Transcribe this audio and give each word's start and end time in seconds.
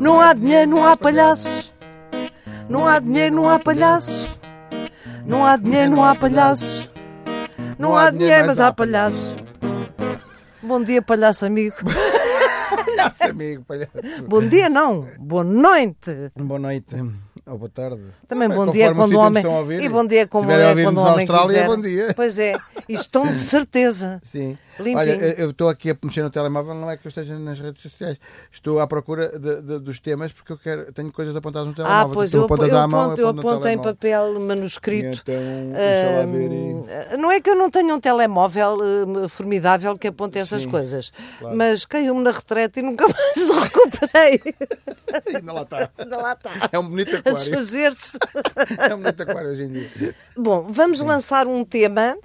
Não 0.00 0.20
há 0.20 0.32
dinheiro, 0.32 0.70
não 0.70 0.86
há 0.86 0.96
palhaços. 0.96 1.72
Não 2.68 2.86
há 2.86 2.98
dinheiro, 2.98 3.34
não 3.36 3.48
há 3.48 3.58
palhaços. 3.58 4.28
Não 5.26 5.44
há 5.44 5.56
dinheiro, 5.56 5.90
não 5.92 6.04
há 6.04 6.14
palhaços. 6.14 6.88
Não 7.78 7.96
há 7.96 8.10
dinheiro, 8.10 8.46
mas 8.46 8.60
há 8.60 8.72
palhaços. 8.72 9.34
Bom 10.62 10.82
dia, 10.82 11.02
palhaço 11.02 11.46
amigo. 11.46 11.76
Palhaço 12.68 13.30
amigo, 13.30 13.64
palhaço. 13.64 13.92
Bom 14.26 14.46
dia, 14.46 14.68
não. 14.68 15.06
Boa 15.18 15.44
noite. 15.44 16.30
Boa 16.36 16.58
noite 16.58 16.96
ou 17.48 17.58
boa 17.58 17.70
tarde. 17.70 18.02
Também 18.26 18.48
bom 18.48 18.66
dia 18.70 18.94
quando 18.94 19.14
o 19.14 19.18
homem. 19.18 19.42
E 19.80 19.88
bom 19.88 20.04
dia 20.04 20.26
como 20.26 20.50
é 20.50 20.82
quando 20.82 20.98
o 20.98 21.00
homem 21.00 21.26
Austrália, 21.28 21.54
quiser. 21.54 21.66
bom 21.66 21.80
dia. 21.80 22.12
Pois 22.14 22.38
é. 22.38 22.54
E 22.88 22.94
estão 22.94 23.26
de 23.26 23.38
certeza. 23.38 24.20
Sim. 24.22 24.58
Limpinho. 24.78 24.98
Olha, 24.98 25.10
eu 25.12 25.30
eu 25.48 25.50
estou 25.50 25.68
aqui 25.68 25.90
a 25.90 25.96
mexer 26.02 26.22
no 26.22 26.30
telemóvel, 26.30 26.74
não 26.74 26.90
é 26.90 26.96
que 26.96 27.06
eu 27.06 27.08
esteja 27.08 27.38
nas 27.38 27.58
redes 27.58 27.82
sociais. 27.82 28.18
Estou 28.52 28.80
à 28.80 28.86
procura 28.86 29.38
de- 29.38 29.62
de- 29.62 29.78
dos 29.80 29.98
temas 29.98 30.32
porque 30.32 30.52
eu 30.52 30.58
quero, 30.58 30.92
tenho 30.92 31.12
coisas 31.12 31.34
apontadas 31.36 31.66
no 31.68 31.72
Ah, 31.72 31.76
telemóvel. 31.76 32.14
pois 32.14 32.30
Tu 32.30 32.36
eu, 32.36 32.44
apontas 32.44 32.68
eu 32.68 32.88
mão, 32.88 33.00
aponto, 33.02 33.20
eu 33.20 33.28
aponto 33.28 33.42
no 33.46 33.50
aponto 33.52 33.68
em 33.68 33.78
papel 33.78 34.34
E 34.36 34.38
manuscrito. 34.38 35.22
Então, 35.22 35.34
ver. 36.32 36.50
Hum, 36.50 36.86
e- 37.12 37.16
não 37.16 37.30
é 37.30 37.40
que 37.40 37.50
eu 37.50 37.54
não 37.56 37.70
tenha 37.70 37.94
um 37.94 38.00
telemóvel 38.00 38.78
hum, 38.80 39.28
formidável 39.28 39.96
que 39.98 40.08
aponte 40.08 40.38
essas 40.38 40.62
Sim, 40.62 40.68
coisas, 40.70 41.12
claro. 41.38 41.56
mas 41.56 41.84
caiu-me 41.84 42.22
na 42.22 42.30
retreta 42.32 42.80
e 42.80 42.82
nunca 42.82 43.04
mais 43.08 43.48
o 43.50 43.58
recuperei. 43.60 44.40
Ainda 45.34 45.52
lá 45.52 45.62
está. 45.62 45.90
Ainda 45.98 46.16
lá 46.18 46.32
está. 46.32 46.50
É 46.70 46.78
um 46.78 46.88
bonito 46.88 47.14
A 47.16 47.18
aquário. 47.18 47.38
desfazer-se. 47.38 48.12
É 48.90 48.94
um 48.94 48.98
bonito 49.00 49.22
aquário 49.22 49.50
hoje 49.50 49.64
em 49.64 49.68
dia. 49.72 50.14
Bom, 50.36 50.66
vamos 50.70 51.00
lançar 51.00 51.46
um 51.46 51.64
tema. 51.64 52.16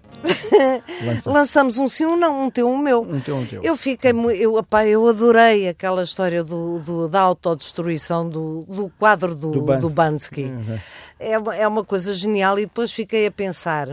Lança. 1.05 1.30
Lançamos 1.31 1.77
um 1.77 1.88
sim, 1.88 2.05
um 2.05 2.16
não, 2.16 2.42
um 2.43 2.49
teu, 2.49 2.70
um 2.70 2.77
meu. 2.77 3.02
Um 3.02 3.20
teu, 3.20 3.35
um 3.38 3.45
teu. 3.45 3.61
Eu 3.63 3.75
fiquei, 3.77 4.11
eu, 4.11 4.63
eu 4.88 5.07
adorei 5.07 5.67
aquela 5.67 6.03
história 6.03 6.43
do, 6.43 6.79
do- 6.79 7.07
da 7.09 7.21
autodestruição 7.21 8.27
do, 8.29 8.66
do 8.67 8.89
quadro 8.99 9.33
do, 9.35 9.52
Do 9.52 9.61
Ban- 9.61 9.79
do 9.79 9.89
Bansky. 9.89 10.45
Uhum. 10.45 10.80
É 11.19 11.38
uma, 11.39 11.55
é 11.55 11.67
uma 11.67 11.83
coisa 11.83 12.14
genial 12.14 12.59
e 12.59 12.64
depois 12.66 12.91
fiquei 12.91 13.25
a 13.25 13.31
pensar 13.31 13.88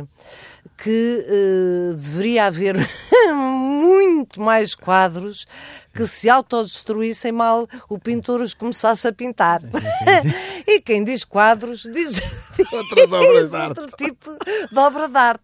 que 0.77 1.25
eh, 1.29 1.93
deveria 1.95 2.47
haver 2.47 2.77
muito 3.33 4.41
mais 4.41 4.75
quadros 4.75 5.47
que 5.95 6.07
se 6.07 6.29
autodestruíssem 6.29 7.33
mal 7.33 7.69
o 7.89 7.99
pintor 7.99 8.41
os 8.41 8.55
começasse 8.55 9.07
a 9.07 9.13
pintar. 9.13 9.61
e 10.67 10.81
quem 10.81 11.05
diz 11.05 11.25
quadros 11.25 11.83
diz, 11.83 12.15
diz 12.57 13.53
outro 13.69 13.87
tipo 13.97 14.31
de 14.73 14.79
obra 14.79 15.09
de 15.09 15.17
arte. 15.17 15.43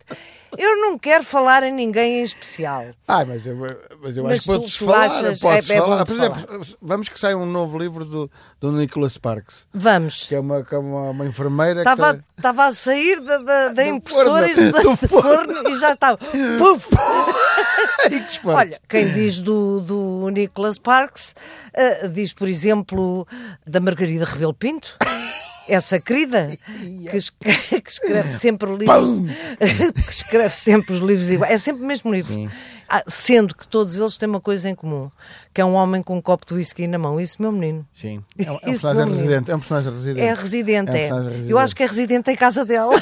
Eu 0.58 0.76
não 0.80 0.98
quero 0.98 1.24
falar 1.24 1.62
em 1.62 1.72
ninguém 1.72 2.20
em 2.20 2.22
especial. 2.22 2.86
Ah, 3.06 3.24
mas 3.24 3.46
eu, 3.46 3.56
mas 4.02 4.16
eu 4.16 4.24
Mas 4.24 4.32
acho 4.34 4.44
que 4.44 4.58
podes 4.58 4.76
falar. 4.76 5.04
achas- 5.06 5.40
podes 5.40 5.70
é- 5.70 5.74
é 5.74 5.80
falar. 5.80 6.04
Por 6.04 6.14
exemplo, 6.14 6.66
vamos 6.82 7.08
que 7.08 7.18
saia 7.20 7.36
um 7.36 7.46
novo 7.46 7.78
livro 7.78 8.04
do, 8.04 8.30
do 8.60 8.72
Nicholas 8.72 9.12
Sparks, 9.14 9.66
Vamos. 9.72 10.24
que 10.24 10.34
é 10.34 10.40
uma, 10.40 10.62
que 10.64 10.74
é 10.74 10.78
uma, 10.78 11.10
uma 11.10 11.26
enfermeira 11.26 11.82
que 11.82 11.88
Estava, 11.88 12.14
tem- 12.14 12.24
estava 12.36 12.64
a 12.66 12.72
sair 12.72 13.20
da, 13.20 13.38
da, 13.38 13.68
da 13.68 13.82
Do 13.82 13.88
impressora 13.88 14.48
forno. 14.48 14.68
e 14.68 14.72
do, 14.72 14.96
forno 15.08 15.68
e 15.68 15.74
já 15.78 15.92
estava. 15.92 16.18
Puf! 16.58 16.88
Que. 18.08 18.46
Olha, 18.48 18.80
quem 18.88 19.12
diz 19.14 19.40
do, 19.40 19.80
do 19.80 20.28
Nicholas 20.30 20.78
Parks 20.78 21.34
eh, 21.74 22.06
diz, 22.08 22.32
por 22.32 22.46
exemplo, 22.46 23.26
da 23.66 23.80
Margarida 23.80 24.24
Rebelo 24.24 24.54
Pinto. 24.54 24.96
Essa 25.68 26.00
querida 26.00 26.56
que 27.10 27.16
escreve, 27.16 27.80
que 27.82 27.90
escreve 27.90 28.28
sempre 28.28 28.70
livros 28.76 29.20
que 30.06 30.12
escreve 30.12 30.54
sempre 30.54 30.94
os 30.94 31.00
livros 31.00 31.28
iguais. 31.28 31.52
É 31.52 31.58
sempre 31.58 31.82
o 31.82 31.86
mesmo 31.86 32.12
livro. 32.12 32.50
Ah, 32.88 33.02
sendo 33.08 33.52
que 33.54 33.66
todos 33.66 33.98
eles 33.98 34.16
têm 34.16 34.28
uma 34.28 34.40
coisa 34.40 34.68
em 34.70 34.74
comum, 34.74 35.10
que 35.52 35.60
é 35.60 35.64
um 35.64 35.74
homem 35.74 36.02
com 36.02 36.16
um 36.16 36.22
copo 36.22 36.46
de 36.46 36.54
whisky 36.54 36.86
na 36.86 36.98
mão. 36.98 37.20
Isso, 37.20 37.42
meu 37.42 37.50
menino. 37.50 37.84
Sim, 37.92 38.22
é 38.38 38.50
um, 38.50 38.54
é 38.54 38.70
Isso 38.70 38.86
personagem 38.86 39.14
residente. 39.14 39.50
É 39.50 39.56
um 39.56 39.58
personagem 39.58 39.92
residente. 39.92 40.20
É 40.20 40.34
residente, 40.34 40.90
É 40.90 40.92
um 40.92 40.94
é. 40.94 40.98
personagem 40.98 41.30
residente. 41.30 41.50
Eu 41.50 41.58
acho 41.58 41.74
que 41.74 41.82
é 41.82 41.86
residente 41.86 42.30
em 42.30 42.36
casa 42.36 42.64
dela. 42.64 42.94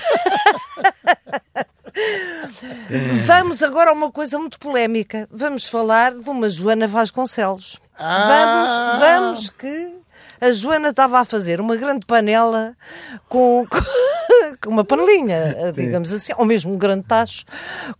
Vamos 3.26 3.62
agora 3.62 3.90
a 3.90 3.92
uma 3.92 4.10
coisa 4.10 4.38
muito 4.38 4.58
polémica. 4.58 5.28
Vamos 5.30 5.66
falar 5.66 6.12
de 6.12 6.28
uma 6.30 6.48
Joana 6.48 6.88
Vasconcelos. 6.88 7.78
Ah! 7.98 8.98
Vamos, 8.98 9.00
vamos 9.00 9.50
que 9.50 9.93
a 10.44 10.52
Joana 10.52 10.90
estava 10.90 11.18
a 11.18 11.24
fazer 11.24 11.60
uma 11.60 11.76
grande 11.76 12.04
panela 12.04 12.76
com, 13.28 13.66
com 14.62 14.70
uma 14.70 14.84
panelinha, 14.84 15.72
digamos 15.74 16.12
assim, 16.12 16.32
ou 16.36 16.44
mesmo 16.44 16.72
um 16.72 16.78
grande 16.78 17.04
tacho, 17.04 17.44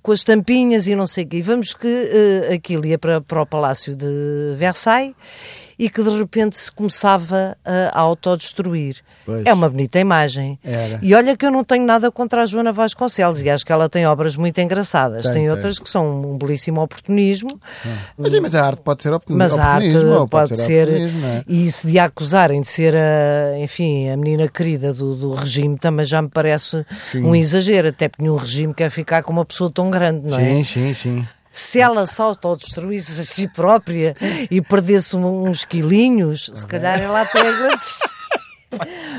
com 0.03 0.13
as 0.13 0.23
tampinhas 0.23 0.87
e 0.87 0.95
não 0.95 1.07
sei 1.07 1.25
o 1.25 1.29
quê. 1.29 1.39
E 1.39 1.43
vamos 1.43 1.75
que 1.75 1.87
eh, 1.89 2.55
aquilo 2.55 2.85
ia 2.87 2.99
para, 2.99 3.21
para 3.21 3.41
o 3.41 3.47
Palácio 3.47 3.97
de 3.97 4.55
Versailles 4.57 5.15
e 5.79 5.89
que 5.89 6.03
de 6.03 6.11
repente 6.11 6.57
se 6.57 6.71
começava 6.71 7.57
a 7.65 7.99
autodestruir. 7.99 9.03
Pois. 9.27 9.47
É 9.47 9.53
uma 9.53 9.69
bonita 9.69 9.99
imagem. 9.99 10.59
Era. 10.63 10.99
E 11.03 11.15
olha 11.15 11.37
que 11.37 11.47
eu 11.47 11.51
não 11.51 11.65
tenho 11.65 11.85
nada 11.87 12.11
contra 12.11 12.43
a 12.43 12.47
Joana 12.47 12.73
Vasconcelos 12.73 13.41
e 13.41 13.49
acho 13.49 13.65
que 13.65 13.73
ela 13.73 13.89
tem 13.89 14.07
obras 14.07 14.37
muito 14.37 14.61
engraçadas. 14.61 15.25
Tem, 15.25 15.33
Tem, 15.33 15.43
tem. 15.43 15.51
outras 15.51 15.79
que 15.79 15.89
são 15.89 16.33
um 16.33 16.37
belíssimo 16.37 16.83
oportunismo, 16.83 17.49
Mas, 18.19 18.31
sim, 18.33 18.41
mas 18.41 18.55
a 18.55 18.67
arte 18.67 18.81
pode 18.83 19.03
ser 19.03 19.13
opini- 19.13 19.39
mas 19.39 19.59
a 19.59 19.65
arte 19.65 19.89
oportunismo, 19.89 20.21
ou 20.21 20.29
pode 20.29 20.57
ser. 20.57 20.89
oportunismo, 20.89 21.27
é? 21.27 21.43
E 21.49 21.67
isso 21.67 21.87
de 21.89 21.99
a 21.99 22.05
acusarem 22.05 22.61
de 22.61 22.67
ser, 22.69 22.95
a, 22.95 23.59
enfim, 23.59 24.11
a 24.11 24.17
menina 24.17 24.47
querida 24.49 24.93
do, 24.93 25.15
do 25.17 25.35
regime 25.35 25.79
também 25.79 26.05
já 26.05 26.21
me 26.21 26.29
parece 26.29 26.85
Sim. 27.11 27.23
um 27.25 27.35
exagero, 27.35 27.89
até 27.89 28.09
porque 28.09 28.23
nenhum 28.23 28.37
regime 28.37 28.75
quer 28.75 28.91
ficar 28.91 29.23
com 29.23 29.33
uma 29.33 29.45
pessoa 29.45 29.71
tão 29.71 29.91
grande, 29.91 30.29
não 30.29 30.39
é? 30.39 30.49
Sim, 30.49 30.65
sim, 30.65 30.95
sim. 30.95 31.29
Se 31.51 31.79
ela 31.81 32.05
se 32.05 32.21
autodestruísse 32.21 33.21
a 33.21 33.25
si 33.25 33.47
própria 33.47 34.17
e 34.51 34.61
perdesse 34.61 35.17
uns 35.17 35.65
quilinhos, 35.65 36.51
se 36.53 36.67
calhar 36.67 37.01
ela 37.01 37.21
até 37.23 37.41
agradece. 37.49 38.01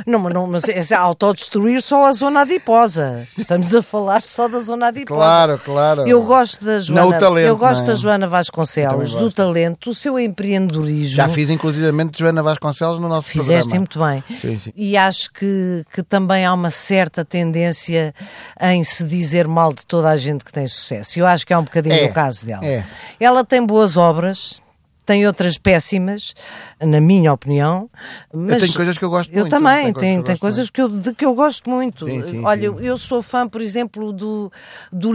Não, 0.05 0.19
mas, 0.19 0.33
não, 0.33 0.47
mas 0.47 0.63
é 0.67 0.95
autodestruir 0.95 1.81
só 1.81 2.05
a 2.05 2.13
zona 2.13 2.41
adiposa. 2.41 3.25
Estamos 3.38 3.73
a 3.73 3.81
falar 3.81 4.21
só 4.21 4.47
da 4.47 4.59
zona 4.59 4.88
adiposa. 4.88 5.19
Claro, 5.19 5.61
claro. 5.63 6.07
Eu 6.07 6.23
gosto 6.23 6.63
da 6.63 6.79
Joana, 6.81 7.01
Não 7.11 7.19
talento, 7.19 7.47
eu 7.47 7.57
gosto 7.57 7.81
não 7.83 7.89
é? 7.89 7.93
da 7.93 7.95
Joana 7.95 8.27
Vasconcelos, 8.27 9.13
do 9.16 9.31
talento, 9.31 9.89
do 9.89 9.95
seu 9.95 10.19
empreendedorismo. 10.19 11.16
Já 11.16 11.27
fiz 11.27 11.49
inclusivamente 11.49 12.19
Joana 12.19 12.43
Vasconcelos 12.43 12.99
no 12.99 13.07
nosso 13.09 13.29
Fizeste 13.29 13.69
programa. 13.77 13.79
muito 14.13 14.27
bem. 14.29 14.38
Sim, 14.39 14.57
sim. 14.59 14.71
E 14.75 14.95
acho 14.97 15.31
que, 15.31 15.83
que 15.93 16.03
também 16.03 16.45
há 16.45 16.53
uma 16.53 16.69
certa 16.69 17.23
tendência 17.25 18.13
em 18.61 18.83
se 18.83 19.03
dizer 19.03 19.47
mal 19.47 19.73
de 19.73 19.85
toda 19.85 20.09
a 20.09 20.17
gente 20.17 20.43
que 20.45 20.51
tem 20.53 20.67
sucesso. 20.67 21.19
Eu 21.19 21.25
acho 21.25 21.45
que 21.45 21.53
é 21.53 21.57
um 21.57 21.63
bocadinho 21.63 21.95
É, 21.95 22.05
o 22.05 22.13
caso 22.13 22.45
dela. 22.45 22.66
é. 22.66 22.83
Ela 23.19 23.43
tem 23.43 23.66
boas 23.66 23.97
obras, 23.97 24.61
tem 25.05 25.25
outras 25.27 25.57
péssimas, 25.57 26.33
na 26.79 26.99
minha 27.01 27.31
opinião. 27.33 27.89
Mas 28.33 28.61
tenho 28.61 28.73
coisas 28.73 28.97
que 28.97 29.03
eu 29.05 29.09
gosto 29.09 29.31
Eu 29.31 29.41
muito, 29.41 29.51
também, 29.51 29.93
tem, 29.93 30.16
eu 30.17 30.23
tem 30.23 30.33
gosto 30.33 30.41
coisas 30.41 30.69
que 30.69 30.81
eu, 30.81 30.89
de 30.89 31.13
que 31.13 31.25
eu 31.25 31.33
gosto 31.35 31.69
muito. 31.69 32.05
Sim, 32.05 32.21
sim, 32.21 32.41
Olha, 32.43 32.69
sim. 32.71 32.77
eu 32.81 32.97
sou 32.97 33.21
fã, 33.21 33.47
por 33.47 33.61
exemplo, 33.61 34.11
do, 34.11 34.51
do. 34.91 35.11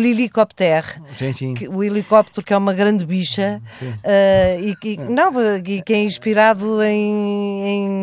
Que- 1.57 1.69
o 1.69 1.83
helicóptero 1.85 2.45
que 2.45 2.53
é 2.53 2.57
uma 2.57 2.73
grande 2.73 3.05
bicha 3.05 3.61
eh, 4.03 4.59
e 4.63 4.77
que 4.77 4.97
não 4.97 5.31
e 5.65 5.83
que 5.83 5.93
é 5.93 6.03
inspirado 6.03 6.83
em, 6.83 7.63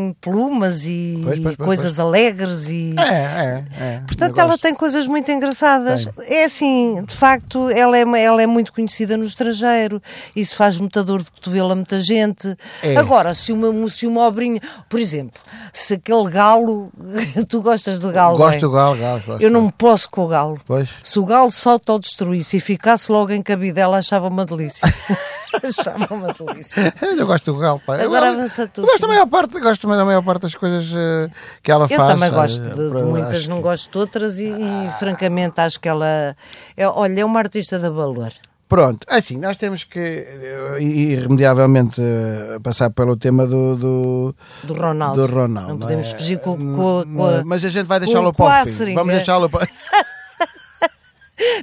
em 0.09 0.15
plumas 0.21 0.85
e 0.85 1.19
Pois, 1.23 1.39
pois, 1.39 1.55
pois, 1.55 1.67
coisas 1.67 1.99
alegres 1.99 2.69
e 2.69 2.95
É, 2.97 3.03
é, 3.03 3.63
é. 3.83 3.99
portanto 4.07 4.37
Eu 4.37 4.41
ela 4.41 4.49
gosto. 4.51 4.61
tem 4.61 4.73
coisas 4.73 5.07
muito 5.07 5.31
engraçadas 5.31 6.07
é 6.27 6.43
assim 6.45 7.03
de 7.05 7.15
facto 7.15 7.69
ela 7.69 7.97
é 7.97 8.01
ela 8.23 8.41
é 8.41 8.47
muito 8.47 8.71
conhecida 8.73 9.17
no 9.17 9.25
estrangeiro 9.25 10.01
isso 10.35 10.55
faz 10.55 10.77
muita 10.77 11.03
dor 11.03 11.23
de 11.23 11.31
cotovelo 11.31 11.71
muita 11.77 12.01
gente 12.01 12.55
É. 12.83 12.97
agora 12.97 13.33
se 13.33 13.51
uma 13.53 13.89
se 13.89 14.05
uma 14.05 14.27
obrinha 14.27 14.59
por 14.89 14.99
exemplo 14.99 15.39
se 15.71 15.93
aquele 15.93 16.29
galo 16.29 16.91
tu 17.47 17.61
gostas 17.61 17.99
do 17.99 18.11
galo 18.11 18.38
Gosto 18.38 18.51
bem? 18.51 18.59
do 18.59 18.71
galo, 18.71 18.97
galo. 18.97 19.21
Gosto. 19.25 19.41
eu 19.41 19.49
não 19.49 19.61
me 19.67 19.71
posso 19.71 20.09
com 20.09 20.25
o 20.25 20.27
galo 20.27 20.59
Pois. 20.66 20.89
se 21.01 21.17
o 21.19 21.25
galo 21.25 21.49
se 21.51 21.67
autodestruísse 21.67 22.57
e 22.57 22.59
ficasse 22.59 23.11
logo 23.11 23.31
em 23.31 23.41
cabidela, 23.41 23.97
achava 23.97 24.27
uma 24.27 24.45
delícia. 24.45 24.87
achava 25.63 26.13
uma 26.13 26.33
delícia. 26.33 26.93
Eu 27.01 27.25
gosto 27.25 27.53
do 27.53 27.59
galo, 27.59 27.79
pá. 27.85 27.97
Eu 27.97 28.05
Agora 28.05 28.27
gosto- 28.27 28.39
avança 28.39 28.67
tu. 28.67 28.81
Eu 28.81 28.85
gosto 28.85 29.01
da 29.01 29.07
maior 29.07 29.27
parte, 29.27 29.59
gosto 29.59 29.87
da 29.87 30.05
maior 30.05 30.23
parte 30.23 30.41
das 30.43 30.55
coisas 30.55 30.91
eh, 30.96 31.29
que 31.63 31.72
ela 31.72 31.85
Eu 31.90 31.97
faz. 31.97 32.11
também 32.11 32.29
eh, 32.29 32.31
gosto 32.31 32.61
de, 32.61 32.69
de 32.69 32.90
para- 32.91 33.05
muitas, 33.05 33.34
acho 33.35 33.49
não 33.49 33.57
que- 33.57 33.63
gosto 33.63 33.91
de 33.91 33.97
outras 33.97 34.40
e, 34.40 34.46
e, 34.49 34.91
francamente 34.99 35.59
acho 35.61 35.79
que 35.79 35.87
ela 35.87 36.35
é, 36.75 36.87
olha, 36.87 37.22
é 37.22 37.25
uma 37.25 37.40
artista 37.40 37.79
de 37.79 37.90
valor. 37.90 38.31
Pronto, 38.67 39.05
assim, 39.09 39.37
nós 39.37 39.55
temos 39.55 39.84
que 39.85 39.97
eh, 39.99 40.78
irremediavelmente 40.81 42.02
eh, 42.02 42.59
passar 42.61 42.90
pelo 42.90 43.16
tema 43.16 43.47
do, 43.47 43.75
do, 43.78 44.35
Do 44.64 44.73
Ronaldo. 44.73 45.25
do 45.25 45.34
Ronaldo. 45.34 45.69
Não 45.69 45.75
não 45.75 45.79
podemos 45.79 46.08
é? 46.14 46.17
fugir 46.17 46.40
com, 46.40 46.58
Não- 46.58 46.75
com, 46.75 47.03
não 47.05 47.16
com 47.17 47.31
é? 47.31 47.40
a- 47.40 47.43
Mas 47.46 47.64
a 47.64 47.69
gente 47.69 47.85
vai 47.85 47.99
deixá-lo 47.99 48.34
para 48.34 48.64
o 48.64 48.66
fim. 48.67 48.93
Vamos 48.93 49.14
deixá-lo 49.14 49.49
para. 49.49 49.67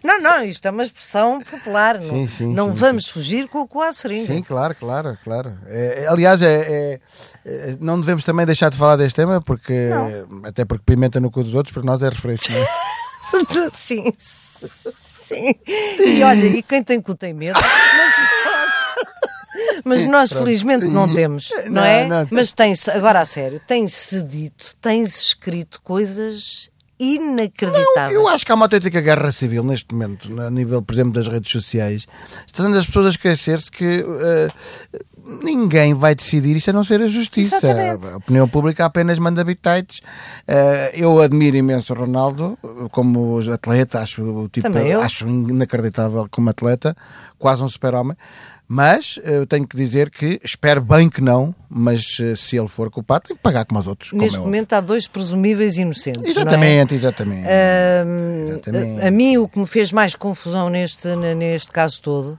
Não, 0.05 0.21
não, 0.21 0.45
isto 0.45 0.65
é 0.67 0.71
uma 0.71 0.85
expressão 0.85 1.41
popular. 1.43 2.01
Sim, 2.01 2.21
não 2.21 2.27
sim, 2.29 2.55
não 2.55 2.69
sim, 2.69 2.75
vamos 2.79 3.09
fugir 3.09 3.49
com, 3.49 3.67
com 3.67 3.81
a 3.83 3.93
seringa. 3.93 4.27
Sim, 4.27 4.41
claro, 4.41 4.73
claro, 4.79 5.19
claro. 5.25 5.55
É, 5.67 6.05
é- 6.05 6.07
aliás, 6.07 6.43
é, 6.43 6.55
é- 6.55 7.01
é- 7.45 7.77
não 7.81 7.99
devemos 7.99 8.23
também 8.23 8.47
deixar 8.47 8.71
de 8.71 8.79
falar 8.79 8.95
deste 8.97 9.17
tema, 9.17 9.41
porque 9.43 9.91
até 10.45 10.65
porque 10.65 10.85
pimenta 10.87 11.19
no 11.19 11.29
cu 11.29 11.43
dos 11.43 11.55
outros, 11.57 11.73
para 11.75 11.83
nós 11.83 12.03
é 12.05 12.09
refresco, 12.09 12.53
não 12.53 12.59
é? 12.61 12.67
sim, 13.75 14.05
sim. 14.19 15.55
E 15.99 16.23
olha, 16.23 16.47
e 16.47 16.63
quem 16.63 16.83
tem 16.83 17.01
cu 17.01 17.15
tem 17.15 17.33
medo, 17.35 17.59
mas 17.61 18.17
nós, 18.45 18.65
Mas 19.85 20.07
nós, 20.07 20.33
felizmente, 20.33 20.87
não 20.87 21.13
temos, 21.13 21.51
não, 21.67 21.73
Não, 21.73 21.85
é? 21.85 22.07
não. 22.07 22.27
Mas 22.31 22.53
tem-se, 22.53 22.91
agora 22.91 23.21
a 23.21 23.25
sério, 23.25 23.61
tem-se 23.67 24.23
dito, 24.23 24.75
tem-se 24.81 25.19
escrito 25.19 25.81
coisas 25.83 26.71
inacreditáveis. 26.99 28.15
Eu 28.15 28.29
acho 28.29 28.45
que 28.45 28.53
há 28.53 28.55
uma 28.55 28.67
autêntica 28.67 29.01
guerra 29.01 29.33
civil 29.33 29.65
neste 29.65 29.93
momento, 29.93 30.29
a 30.41 30.51
nível, 30.51 30.83
por 30.83 30.93
exemplo, 30.95 31.13
das 31.13 31.27
redes 31.27 31.51
sociais. 31.51 32.07
Estão 32.47 32.73
as 32.73 32.87
pessoas 32.87 33.07
a 33.07 33.09
esquecer-se 33.11 33.71
que 33.71 34.05
eh, 34.05 34.49
ninguém 35.43 35.95
vai 35.95 36.15
decidir 36.15 36.57
isto 36.57 36.71
a 36.71 36.73
não 36.73 36.85
ser 36.85 37.01
a 37.01 37.07
justiça. 37.07 37.57
Exatamente. 37.57 38.09
A 38.09 38.17
opinião 38.17 38.49
pública 38.49 38.85
apenas 38.85 39.19
manda 39.19 39.43
bitites. 39.43 40.01
Eh, 40.47 40.93
eu 40.95 41.21
admiro 41.21 41.57
imenso 41.57 41.93
o 41.93 41.97
Ronaldo 41.97 42.59
como 42.91 43.39
atleta, 43.53 44.01
acho 44.01 44.49
tipo, 44.51 44.69
acho 45.03 45.27
inacreditável 45.27 46.29
como 46.31 46.51
atleta, 46.51 46.97
quase 47.39 47.63
um 47.63 47.69
super-homem. 47.69 48.17
Mas 48.67 49.21
eh, 49.23 49.37
eu 49.37 49.47
tenho 49.47 49.67
que 49.67 49.77
dizer 49.77 50.11
que 50.11 50.41
espero 50.43 50.81
bem 50.81 51.09
que 51.09 51.21
não, 51.21 51.55
mas 51.69 52.17
eh, 52.21 52.35
se 52.35 52.57
ele 52.57 52.69
for 52.69 52.91
culpado, 52.91 53.29
tem 53.29 53.37
que 53.37 53.43
pagar 53.43 53.65
como 53.67 53.79
os 53.79 53.87
outros. 53.87 54.13
Neste 54.13 54.39
é 54.39 54.41
momento 54.41 54.73
há 54.73 54.81
dois 54.81 55.07
presumíveis 55.07 55.77
inocentes. 55.77 56.23
não 56.23 56.27
é? 56.27 56.31
Exatamente, 56.31 56.95
exatamente. 56.95 57.47
Exatamente. 58.49 59.03
a, 59.03 59.09
a 59.09 59.11
mim 59.11 59.37
o 59.37 59.47
que 59.47 59.59
me 59.59 59.67
fez 59.67 59.93
mais 59.93 60.15
confusão 60.15 60.71
neste, 60.71 61.09
neste 61.15 61.71
caso 61.71 62.01
todo 62.01 62.39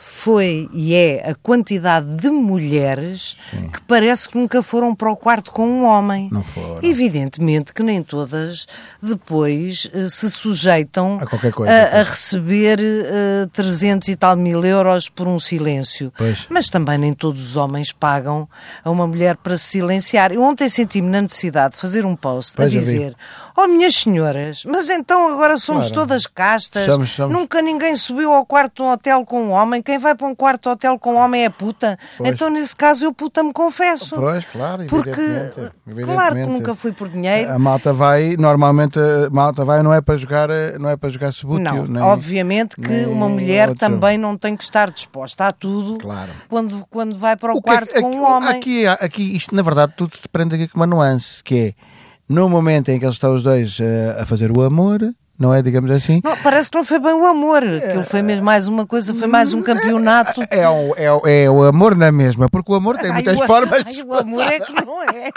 foi 0.00 0.70
e 0.72 0.94
é 0.94 1.28
a 1.28 1.34
quantidade 1.34 2.06
de 2.18 2.30
mulheres 2.30 3.36
que 3.72 3.80
parece 3.82 4.28
que 4.28 4.38
nunca 4.38 4.62
foram 4.62 4.94
para 4.94 5.10
o 5.10 5.16
quarto 5.16 5.50
com 5.50 5.66
um 5.66 5.84
homem. 5.84 6.28
Não 6.30 6.44
foram. 6.44 6.78
Evidentemente 6.82 7.74
que 7.74 7.82
nem 7.82 8.00
todas 8.00 8.68
depois 9.02 9.90
eh, 9.92 10.08
se 10.08 10.30
sujeitam 10.30 11.18
A 11.20 11.52
coisa, 11.52 11.72
a, 11.72 12.00
a 12.00 12.02
receber 12.04 12.78
eh, 12.80 13.48
300 13.52 14.06
e 14.08 14.14
tal 14.14 14.36
mil 14.36 14.64
euros 14.64 15.08
por 15.08 15.26
um 15.26 15.40
silêncio. 15.40 16.12
Pois. 16.16 16.46
Mas 16.48 16.70
também 16.70 16.96
nem 16.96 17.12
todos 17.12 17.42
os 17.42 17.56
homens 17.56 17.90
pagam 17.90 18.48
a 18.84 18.90
uma 18.90 19.06
mulher 19.06 19.36
para 19.36 19.56
se 19.56 19.64
silenciar. 19.64 20.30
Eu 20.32 20.42
ontem 20.42 20.68
senti-me 20.68 21.10
na 21.10 21.22
necessidade 21.22 21.74
de 21.74 21.80
fazer 21.80 22.06
um 22.06 22.14
post 22.14 22.54
Pois, 22.54 22.66
a 22.66 22.70
dizer: 22.70 23.16
Oh, 23.60 23.66
minhas 23.66 23.94
senhoras, 23.96 24.62
mas 24.64 24.88
então 24.88 25.32
agora 25.34 25.56
somos 25.56 25.86
Claro. 25.90 25.94
todas 26.06 26.26
castas. 26.28 26.86
Somos- 26.86 27.10
somos. 27.10 27.36
Nunca 27.36 27.60
ninguém 27.60 27.96
subiu 27.96 28.32
ao 28.32 28.46
quarto 28.46 28.76
de 28.76 28.82
um 28.82 28.92
hotel 28.92 29.24
com 29.26 29.42
um 29.46 29.50
homem. 29.50 29.82
Quem 29.82 29.98
vai 29.98 30.14
para 30.14 30.28
um 30.28 30.34
quarto 30.34 30.62
de 30.62 30.68
hotel 30.68 30.96
com 30.96 31.14
um 31.14 31.16
homem 31.16 31.44
é 31.44 31.50
puta. 31.50 31.98
Pois. 32.16 32.30
Então, 32.30 32.50
nesse 32.50 32.76
caso, 32.76 33.04
eu 33.06 33.12
puta 33.12 33.42
me 33.42 33.52
confesso. 33.52 34.14
Pois, 34.14 34.44
claro, 34.44 34.84
Porque, 34.86 35.10
evidentemente, 35.10 35.72
claro 36.04 36.34
que 36.36 36.46
nunca 36.46 36.74
fui 36.76 36.92
por 36.92 37.08
dinheiro. 37.08 37.50
A 37.50 37.58
malta 37.58 37.92
vai, 37.92 38.36
normalmente 38.36 38.98
a 38.98 39.28
malta 39.30 39.64
vai 39.64 39.82
não 39.82 39.92
é 39.92 40.00
para 40.00 40.16
jogar, 40.16 40.50
eh, 40.50 40.78
não 40.78 40.88
é 40.90 40.96
para 40.96 41.08
jogar 41.08 41.32
subútil, 41.32 41.64
Não, 41.64 41.84
nem- 41.86 42.02
obviamente 42.02 42.76
que 42.76 42.88
nem 42.88 43.06
uma 43.06 43.28
mulher 43.28 43.70
outro. 43.70 43.80
também 43.80 44.16
não 44.16 44.36
tem 44.36 44.56
que 44.56 44.62
estar 44.62 44.88
disposta 44.90 45.46
a 45.46 45.50
tudo 45.50 45.98
Claro. 45.98 46.30
quando, 46.48 46.86
quando 46.88 47.18
vai 47.18 47.36
para 47.36 47.52
o, 47.52 47.56
O 47.56 47.58
é 47.58 47.62
quarto 47.62 47.92
que- 47.92 48.00
com 48.00 48.06
aqui- 48.08 48.16
um 48.18 48.24
homem. 48.24 48.48
Aqui, 48.50 48.86
aqui, 48.86 49.36
isto 49.36 49.52
na 49.52 49.62
verdade 49.62 49.94
tudo 49.96 50.16
se 50.16 50.28
prende 50.28 50.54
aqui 50.54 50.68
com 50.68 50.78
uma 50.78 50.86
nuance, 50.86 51.42
que 51.42 51.58
é 51.58 51.97
no 52.28 52.48
momento 52.48 52.90
em 52.90 52.98
que 52.98 53.04
eles 53.04 53.14
estão 53.14 53.34
os 53.34 53.42
dois 53.42 53.78
eh, 53.80 54.16
a 54.18 54.26
fazer 54.26 54.56
o 54.56 54.62
amor, 54.62 55.00
não 55.38 55.54
é, 55.54 55.62
digamos 55.62 55.90
assim, 55.90 56.20
Não, 56.24 56.36
parece 56.38 56.70
que 56.70 56.76
não 56.76 56.84
foi 56.84 56.98
bem 56.98 57.12
o 57.12 57.24
amor. 57.24 57.62
Aquilo 57.62 58.02
foi 58.02 58.22
mesmo 58.22 58.44
mais 58.44 58.66
uma 58.66 58.86
coisa, 58.86 59.14
foi 59.14 59.28
mais 59.28 59.54
um 59.54 59.62
campeonato. 59.62 60.40
é 60.50 60.68
o, 60.68 60.94
é, 60.96 61.12
o- 61.12 61.22
é 61.26 61.50
o 61.50 61.62
amor 61.64 61.94
na 61.94 62.10
mesma, 62.10 62.48
porque 62.48 62.72
o 62.72 62.74
amor 62.74 62.96
tem 62.96 63.06
Ai, 63.10 63.14
muitas 63.22 63.40
o- 63.40 63.46
formas 63.46 63.84
ai, 63.86 64.02
o 64.02 64.14
amor 64.14 64.42
é 64.42 64.58
que 64.60 64.72
não 64.84 65.02
é. 65.02 65.30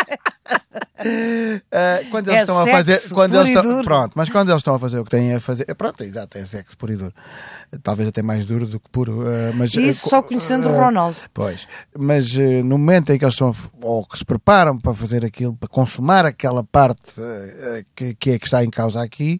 Uh, 1.01 2.05
quando 2.11 2.27
eles 2.27 2.39
É 2.39 2.41
estão 2.43 2.59
a 2.59 2.63
sexo 2.63 2.77
fazer 2.77 3.13
quando 3.13 3.31
puro 3.31 3.41
eles 3.41 3.49
e 3.49 3.53
estão, 3.57 3.71
duro. 3.73 3.83
pronto 3.85 4.11
mas 4.15 4.29
quando 4.29 4.49
eles 4.49 4.59
estão 4.59 4.75
a 4.75 4.79
fazer 4.79 4.99
o 4.99 5.03
que 5.03 5.09
têm 5.09 5.33
a 5.33 5.39
fazer 5.39 5.65
é, 5.67 5.73
pronto 5.73 6.03
exato 6.03 6.37
é 6.37 6.45
sexo 6.45 6.77
puro 6.77 6.93
e 6.93 6.95
duro 6.95 7.13
talvez 7.81 8.07
até 8.09 8.21
mais 8.21 8.45
duro 8.45 8.67
do 8.67 8.79
que 8.79 8.87
puro 8.89 9.21
uh, 9.21 9.53
mas 9.55 9.73
Isso 9.73 10.05
uh, 10.07 10.09
só 10.09 10.21
co- 10.21 10.27
conhecendo 10.29 10.69
o 10.69 10.75
Ronaldo. 10.75 11.15
pois 11.33 11.67
mas 11.97 12.35
no 12.35 12.77
momento 12.77 13.11
em 13.11 13.17
que 13.17 13.25
eles 13.25 13.33
estão 13.33 13.47
a 13.47 13.53
f- 13.53 13.69
ou 13.81 14.05
que 14.05 14.17
se 14.17 14.25
preparam 14.25 14.77
para 14.77 14.93
fazer 14.93 15.25
aquilo 15.25 15.55
para 15.55 15.69
consumar 15.69 16.25
aquela 16.25 16.63
parte 16.63 17.01
que, 17.95 18.13
que 18.15 18.31
é 18.31 18.39
que 18.39 18.45
está 18.45 18.63
em 18.63 18.69
causa 18.69 19.01
aqui 19.01 19.39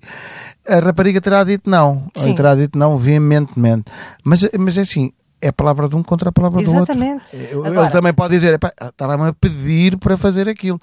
a 0.68 0.80
rapariga 0.80 1.20
terá 1.22 1.44
dito 1.44 1.70
não 1.70 2.08
Sim. 2.16 2.34
terá 2.36 2.56
dito 2.56 2.78
não 2.78 2.98
veementemente 2.98 3.92
mas 4.24 4.48
mas 4.58 4.78
é 4.78 4.82
assim 4.82 5.12
é 5.42 5.48
a 5.48 5.54
palavra 5.54 5.90
de 5.90 5.96
um 5.96 6.04
contra 6.04 6.30
a 6.30 6.32
palavra 6.32 6.62
do 6.62 6.70
outro. 6.72 6.94
Exatamente. 6.94 7.36
Ele 7.36 7.90
também 7.90 8.14
pode 8.14 8.36
dizer, 8.36 8.54
"Epá, 8.54 8.72
estava-me 8.80 9.28
a 9.30 9.34
pedir 9.34 9.98
para 9.98 10.16
fazer 10.16 10.48
aquilo. 10.48 10.80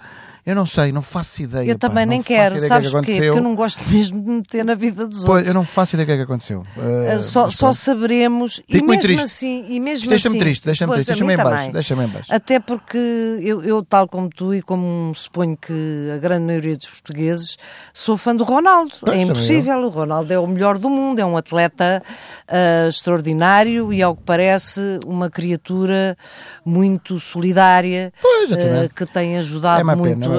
Eu 0.49 0.55
não 0.55 0.65
sei, 0.65 0.93
não 0.93 1.03
faço 1.03 1.43
ideia. 1.43 1.69
Eu 1.71 1.79
também 1.79 2.07
nem 2.07 2.23
quero, 2.23 2.55
do 2.55 2.61
sabes 2.67 2.89
que 2.89 2.93
porquê? 2.95 3.11
aconteceu. 3.13 3.33
Porque 3.35 3.39
eu 3.39 3.43
não 3.45 3.55
gosto 3.55 3.85
mesmo 3.91 4.19
de 4.21 4.27
me 4.29 4.37
meter 4.37 4.65
na 4.65 4.75
vida 4.75 5.07
dos 5.07 5.19
Pois, 5.19 5.29
outros. 5.29 5.49
eu 5.49 5.55
não 5.55 5.65
faço 5.65 5.95
ideia 5.95 6.07
do 6.07 6.09
que 6.09 6.13
é 6.13 6.17
que 6.17 6.23
aconteceu. 6.23 6.65
Uh, 6.77 7.21
só, 7.23 7.51
só 7.51 7.71
saberemos 7.75 8.61
e 8.69 8.73
Fico 8.73 8.87
muito 8.87 9.03
mesmo 9.07 9.19
triste. 9.19 9.25
assim 9.25 9.67
e 9.69 9.79
mesmo 9.79 10.09
Deixa-me 10.09 10.37
assim, 10.37 10.39
triste, 10.39 10.65
deixa-me 10.65 10.93
triste, 10.95 11.07
deixa-me 11.09 11.35
em 11.35 11.37
baixo, 11.37 11.73
deixa-me 11.73 12.05
em 12.05 12.09
baixo. 12.09 12.33
até 12.35 12.59
porque 12.59 12.97
eu, 13.43 13.63
eu, 13.63 13.85
tal 13.85 14.09
como 14.09 14.31
tu 14.31 14.55
e 14.55 14.63
como 14.63 15.13
suponho 15.15 15.55
que 15.57 16.09
a 16.15 16.17
grande 16.17 16.45
maioria 16.47 16.77
dos 16.77 16.89
portugueses 16.89 17.59
sou 17.93 18.17
fã 18.17 18.35
do 18.35 18.43
Ronaldo 18.45 18.97
Pois, 19.01 19.17
é 19.19 19.21
impossível, 19.21 19.79
o 19.83 19.89
Ronaldo 19.91 20.33
é 20.33 20.39
o 20.39 20.47
melhor 20.47 20.79
do 20.79 20.89
mundo 20.89 21.19
é 21.19 21.27
um 21.27 21.37
atleta 21.37 22.03
uh, 22.49 22.89
extraordinário 22.89 23.93
e 23.93 24.03
ao 24.03 24.17
que 24.17 24.23
parece 24.25 24.99
uma 25.07 25.29
criatura 25.29 26.17
muito 26.65 27.19
solidária 27.21 28.13
Pois, 28.21 28.51
uh, 28.53 28.89
que 28.95 29.05
tem 29.07 29.37
ajudado 29.37 29.81
É 29.91 29.95
muito 29.95 30.09
é 30.09 30.13
a- 30.13 30.17
pena. 30.17 30.38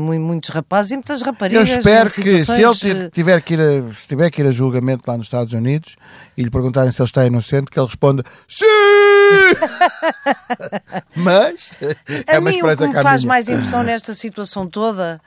Mu- 0.00 0.20
muitos 0.20 0.50
rapazes 0.50 0.92
e 0.92 0.96
muitas 0.96 1.20
Eu 1.20 1.26
raparigas 1.26 1.68
espero 1.70 2.08
em 2.08 2.22
que 2.22 2.44
se 2.44 2.62
ele 2.62 3.10
tiver 3.10 3.40
que 3.42 3.54
ir 3.54 3.60
a, 3.60 3.92
se 3.92 4.08
tiver 4.08 4.30
que 4.30 4.42
ir 4.42 4.46
a 4.46 4.50
julgamento 4.50 5.02
lá 5.10 5.16
nos 5.16 5.26
Estados 5.26 5.52
Unidos 5.52 5.96
e 6.36 6.42
lhe 6.42 6.50
perguntarem 6.50 6.90
se 6.92 7.00
ele 7.00 7.06
está 7.06 7.26
inocente, 7.26 7.70
que 7.70 7.78
ele 7.78 7.86
responda 7.86 8.24
sim! 8.48 8.64
Mas 11.16 11.70
é 12.26 12.36
A 12.36 12.40
mim 12.40 12.62
o 12.62 12.76
que 12.76 12.86
me 12.86 13.02
faz 13.02 13.24
mais 13.24 13.48
impressão 13.48 13.82
nesta 13.82 14.14
situação 14.14 14.66
toda 14.66 15.20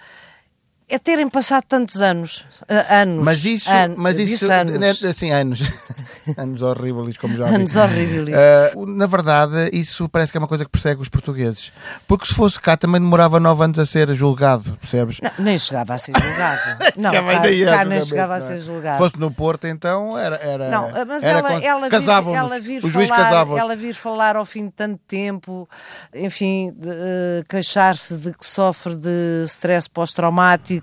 é 0.89 0.97
terem 0.97 1.27
passado 1.29 1.63
tantos 1.67 2.01
anos. 2.01 2.45
ah, 2.67 3.01
anos. 3.01 3.23
Mas 3.23 3.43
isso, 3.43 3.69
an- 3.69 3.95
mas 3.97 4.17
isso, 4.17 4.49
anos. 4.51 4.77
né, 4.79 5.09
assim, 5.09 5.31
anos, 5.31 5.59
anos 6.37 6.61
horríveis, 6.61 7.17
como 7.17 7.35
já 7.35 7.45
vi. 7.45 7.55
Anos 7.55 7.75
horríveis. 7.75 8.37
Eh, 8.37 8.71
na 8.87 9.05
verdade, 9.05 9.69
isso 9.73 10.07
parece 10.07 10.31
que 10.31 10.37
é 10.37 10.39
uma 10.39 10.47
coisa 10.47 10.63
que 10.63 10.71
persegue 10.71 11.01
os 11.01 11.09
portugueses. 11.09 11.73
Porque 12.07 12.25
se 12.25 12.33
fosse 12.33 12.59
cá, 12.59 12.77
também 12.77 13.01
demorava 13.01 13.37
nove 13.39 13.65
anos 13.65 13.79
a 13.79 13.85
ser 13.85 14.13
julgado, 14.15 14.77
percebes? 14.77 15.19
Não, 15.21 15.31
nem 15.39 15.59
chegava 15.59 15.93
a 15.93 15.97
ser 15.97 16.13
julgado. 16.17 16.61
não, 16.95 17.11
cá, 17.11 17.19
a 17.19 17.75
cá 17.75 17.85
nem 17.85 18.05
chegava 18.05 18.33
a 18.35 18.37
é? 18.37 18.41
ser 18.41 18.59
julgado. 18.61 18.97
fosse 18.97 19.19
no 19.19 19.29
Porto, 19.29 19.67
então 19.67 20.17
era. 20.17 20.37
era 20.37 20.69
Não, 20.69 20.89
mas 21.05 21.23
era 21.23 21.39
ela, 21.39 21.63
ela, 21.63 21.89
vir, 21.89 22.35
ela 22.35 22.59
vir 22.59 22.85
o 22.85 22.89
juiz 22.89 23.09
casava 23.09 23.59
ela 23.59 23.75
vir 23.75 23.93
falar 23.93 24.35
ao 24.35 24.45
fim 24.45 24.67
de 24.67 24.71
tanto 24.71 24.99
tempo, 25.07 25.67
enfim, 26.13 26.73
eh, 26.85 27.43
queixar-se 27.49 28.15
de 28.15 28.33
que 28.33 28.45
sofre 28.45 28.95
de 28.95 29.43
stress 29.47 29.89
pós-traumático, 29.89 30.76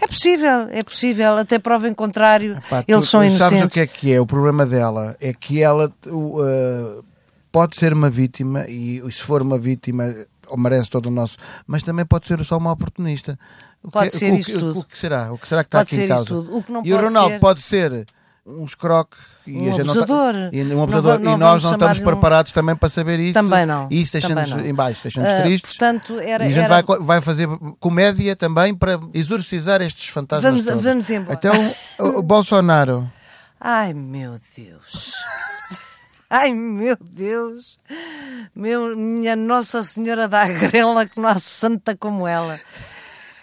é 0.00 0.06
possível, 0.06 0.68
é 0.70 0.82
possível, 0.82 1.36
até 1.38 1.58
prova 1.58 1.88
em 1.88 1.94
contrário, 1.94 2.58
eles 2.88 3.06
são 3.08 3.20
Sabes 3.22 3.32
o 3.32 3.36
inocentes. 3.36 3.74
que 3.74 3.80
é 3.80 3.86
que 3.86 4.12
é? 4.12 4.20
O 4.20 4.26
problema 4.26 4.64
dela 4.66 5.16
é 5.20 5.32
que 5.32 5.62
ela 5.62 5.92
o, 6.06 6.36
eh, 6.44 7.00
pode 7.52 7.76
ser 7.76 7.92
uma 7.92 8.10
vítima 8.10 8.66
e 8.68 9.02
se 9.10 9.22
for 9.22 9.42
uma 9.42 9.58
vítima 9.58 10.14
merece 10.56 10.90
todo 10.90 11.06
o 11.06 11.10
nosso, 11.10 11.36
mas 11.66 11.82
também 11.82 12.04
pode 12.04 12.26
ser 12.28 12.42
só 12.44 12.58
uma 12.58 12.72
oportunista. 12.72 13.38
O 13.82 13.90
Pode 13.90 14.10
que, 14.10 14.18
ser 14.18 14.32
o, 14.32 14.36
isso 14.36 14.52
que- 14.52 14.58
tudo. 14.58 14.78
O 14.80 14.84
que 14.84 14.96
será? 14.96 15.32
O 15.32 15.38
que 15.38 15.46
será 15.48 15.62
que 15.62 15.68
está 15.68 15.78
Pode 15.80 15.94
aqui 15.94 16.04
em 16.04 16.08
causa? 16.08 16.34
O 16.38 16.62
que 16.62 16.72
não 16.72 16.82
e 16.84 16.92
o 16.92 16.96
Ronaldo 17.00 17.34
ser- 17.34 17.38
pode 17.40 17.60
ser 17.60 18.06
um 18.46 18.64
escroque 18.64 19.16
e 19.46 19.56
Um 19.56 19.62
a 19.70 19.72
gente 19.72 19.86
não 19.86 19.94
tá- 19.94 20.02
abusador. 20.02 20.34
e 20.52 20.62
um 20.62 20.64
Não 20.66 20.82
abusador. 20.82 21.12
va- 21.12 21.18
não 21.18 21.34
e 21.34 21.38
nós 21.38 21.62
não 21.62 21.72
estamos 21.72 21.98
um- 22.00 22.04
preparados 22.04 22.52
também 22.52 22.76
para 22.76 22.88
saber 22.88 23.18
isso. 23.20 23.32
Também 23.34 23.64
não, 23.64 23.88
E 23.90 24.02
isso 24.02 24.12
deixa-nos 24.12 24.48
também 24.50 24.64
não. 24.64 24.70
em 24.70 24.74
baixo, 24.74 25.00
deixa-nos 25.02 25.30
Ah, 25.30 25.42
tristes. 25.42 25.70
portanto, 25.70 26.18
era- 26.20 26.44
e 26.44 26.48
a 26.48 26.50
gente 26.52 26.64
era- 26.64 26.82
vai, 26.82 26.98
vai 27.00 27.20
fazer 27.20 27.48
comédia 27.80 28.36
também 28.36 28.74
para 28.74 29.00
exorcizar 29.14 29.80
estes 29.80 30.08
fantasmas. 30.08 30.64
Vamos- 30.64 30.82
vamos 30.84 31.08
embora. 31.10 31.34
Então, 31.34 31.52
o, 32.00 32.18
o 32.18 32.22
Bolsonaro. 32.22 33.10
Ai 33.60 33.94
meu 33.94 34.38
Deus. 34.56 35.12
Ai 36.28 36.52
meu 36.52 36.96
Deus. 37.00 37.78
Meu, 38.54 38.96
minha 38.96 39.34
Nossa 39.36 39.82
Senhora 39.82 40.28
da 40.28 40.42
Agrela, 40.42 41.06
que 41.06 41.18
não 41.18 41.28
há 41.28 41.38
santa 41.38 41.96
como 41.96 42.26
ela. 42.28 42.58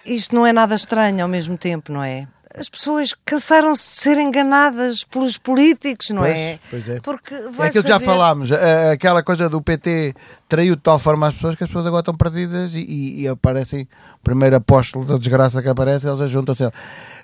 Isto 0.06 0.36
não 0.36 0.46
é 0.46 0.54
nada 0.54 0.76
estranho 0.76 1.22
ao 1.24 1.28
mesmo 1.30 1.58
tempo, 1.58 1.92
não 1.92 2.04
é? 2.04 2.28
As 2.58 2.68
pessoas 2.70 3.14
cansaram-se 3.26 3.92
de 3.92 3.98
ser 3.98 4.18
enganadas 4.18 5.04
pelos 5.06 5.38
políticos, 5.38 6.10
não 6.10 6.24
Pois, 6.24 6.36
é? 6.38 6.60
pois 6.70 6.90
é. 6.90 7.00
Porque 7.00 7.34
É 7.34 7.50
vai 7.50 7.70
aquilo 7.70 7.84
que 7.84 7.90
já 7.90 8.00
falámos, 8.00 8.52
a- 8.52 8.92
aquela 8.92 9.24
coisa 9.24 9.48
do 9.48 9.62
PT 9.62 10.14
traiu 10.50 10.76
de 10.76 10.82
tal 10.82 11.00
forma 11.00 11.28
as 11.28 11.34
pessoas 11.34 11.56
que 11.56 11.64
as 11.64 11.70
pessoas 11.70 11.86
agora 11.86 12.02
estão 12.02 12.16
perdidas 12.16 12.76
e, 12.76 12.80
e, 12.82 13.22
e 13.22 13.28
aparecem, 13.28 13.84
o 14.16 14.24
primeiro 14.24 14.56
apóstolo 14.58 15.06
da 15.06 15.18
desgraça 15.18 15.62
que 15.62 15.70
aparece, 15.70 16.08
eles 16.08 16.20
ajuntam-se. 16.22 16.64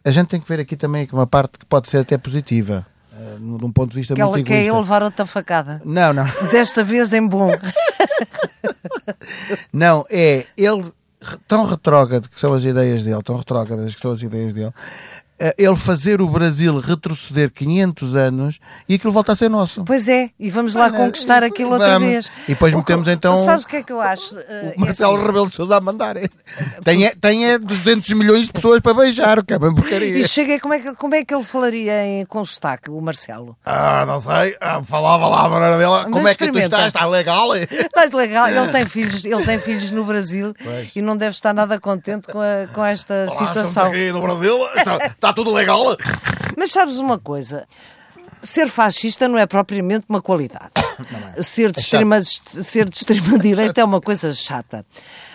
A 0.06 0.12
gente 0.12 0.28
tem 0.28 0.40
que 0.40 0.48
ver 0.48 0.60
aqui 0.62 0.76
também 0.78 1.06
que 1.06 1.14
uma 1.14 1.28
parte 1.28 1.60
que 1.60 1.66
pode 1.66 1.90
ser 1.90 1.98
até 1.98 2.18
positiva, 2.18 2.86
eh, 3.12 3.36
de 3.38 3.66
um 3.66 3.72
ponto 3.72 3.90
de 3.92 3.98
vista 3.98 4.14
Que 4.14 4.22
ela 4.22 4.32
muito 4.32 4.46
quer 4.48 4.54
ele 4.60 4.68
egoísta. 4.68 4.80
levar 4.82 5.04
outra 5.04 5.26
facada. 5.26 5.82
Não, 5.84 6.14
não. 6.14 6.26
Desta 6.50 6.84
vez 6.84 7.12
em 7.14 7.28
bom. 7.28 7.52
Não, 9.72 10.06
é 10.10 10.46
ele 10.58 10.92
tão 11.48 11.66
retrógrado 11.66 12.30
que 12.30 12.40
são 12.40 12.54
as 12.54 12.64
ideias 12.64 13.04
dele, 13.04 13.22
tão 13.24 13.36
retrógradas 13.38 13.94
que 13.96 14.02
são 14.02 14.12
as 14.12 14.22
ideias 14.22 14.54
dele, 14.54 14.72
ele 15.58 15.76
fazer 15.76 16.22
o 16.22 16.28
Brasil 16.28 16.78
retroceder 16.80 17.52
500 17.52 18.16
anos 18.16 18.60
e 18.90 18.96
aquilo 18.96 19.12
volta 19.14 19.34
a 19.34 19.36
ser 19.36 19.50
nosso. 19.50 19.84
Pois 19.86 20.08
é, 20.08 20.30
e 20.40 20.50
vamos 20.50 20.74
lá 20.74 20.90
conquistar 20.92 21.44
aquilo 21.44 21.72
outra 21.74 21.90
Vamos. 21.94 22.08
vez. 22.10 22.32
E 22.48 22.54
depois 22.54 22.74
O 22.74 22.78
metemos 22.78 23.08
então 23.08 23.36
Sabes 23.38 23.66
o 23.66 23.68
que 23.68 23.76
é 23.78 23.84
que 23.84 23.92
eu 23.92 24.02
acho? 24.02 24.38
Eh, 24.40 24.74
o 24.78 24.82
Marcelo 24.82 25.14
é 25.14 25.16
assim, 25.18 25.26
Rebelo 25.28 25.50
de 25.50 25.56
Sousa 25.56 25.78
a 25.78 25.82
mandar. 25.82 26.18
é. 26.18 26.28
Tem, 26.84 27.06
é, 27.06 27.14
tem 27.16 27.46
é 27.46 27.60
200 27.60 28.10
milhões 28.14 28.48
de 28.48 28.54
pessoas 28.54 28.80
para 28.80 28.94
beijar, 28.94 29.38
o 29.40 29.44
que 29.46 29.54
é 29.54 29.58
uma 29.58 29.74
porcaria. 29.74 30.18
E 30.18 30.28
chega, 30.28 30.60
como 30.60 30.74
é, 30.74 30.80
que, 30.80 30.94
como 30.96 31.14
é 31.16 31.24
que 31.24 31.34
ele 31.34 31.44
falaria 31.44 32.06
em, 32.06 32.26
com 32.26 32.44
sotaque, 32.44 32.90
o 32.90 33.00
Marcelo? 33.02 33.56
Ah, 33.66 34.06
não 34.08 34.22
sei, 34.22 34.56
ah, 34.60 34.82
falava 34.82 35.28
lá 35.28 35.46
a 35.46 35.50
maneira 35.50 35.78
dela. 35.78 36.04
Como 36.06 36.16
Mas 36.24 36.28
é 36.32 36.36
que 36.36 36.52
tu 36.52 36.58
estás? 36.60 36.88
Está 36.88 37.06
legal? 37.06 37.54
é? 37.54 37.64
Estás 37.70 38.12
legal, 38.12 38.48
ele 38.50 38.68
tem 38.72 38.86
filhos, 38.86 39.24
ele 39.26 39.44
tem 39.46 39.60
filhos 39.60 39.92
no 39.92 40.04
Brasil 40.04 40.54
Pois. 40.64 40.96
e 40.96 41.02
não 41.02 41.16
deve 41.16 41.32
estar 41.32 41.54
nada 41.54 41.80
contente 41.80 42.28
com, 42.28 42.40
a- 42.40 42.68
com 42.74 42.84
esta 42.84 43.28
Olá, 43.30 43.48
situação. 43.48 43.88
aqui 43.88 44.12
no 44.12 44.22
Brasil, 44.22 44.58
está, 44.76 44.98
está 45.06 45.27
tudo 45.34 45.54
legal? 45.54 45.96
Mas 46.58 46.72
sabes 46.72 46.98
uma 47.00 47.18
coisa? 47.20 47.68
Ser 48.42 48.68
fascista 48.70 49.28
não 49.28 49.38
é 49.38 49.46
propriamente 49.48 50.06
uma 50.08 50.22
qualidade. 50.22 50.72
Ser, 51.42 51.72
de 51.72 51.80
É 51.80 51.82
extrema, 51.84 52.22
ser 52.22 52.88
de 52.88 52.96
extrema 52.96 53.38
direita 53.40 53.82
é 53.82 53.84
uma 53.84 54.00
coisa 54.02 54.32
chata. 54.34 54.86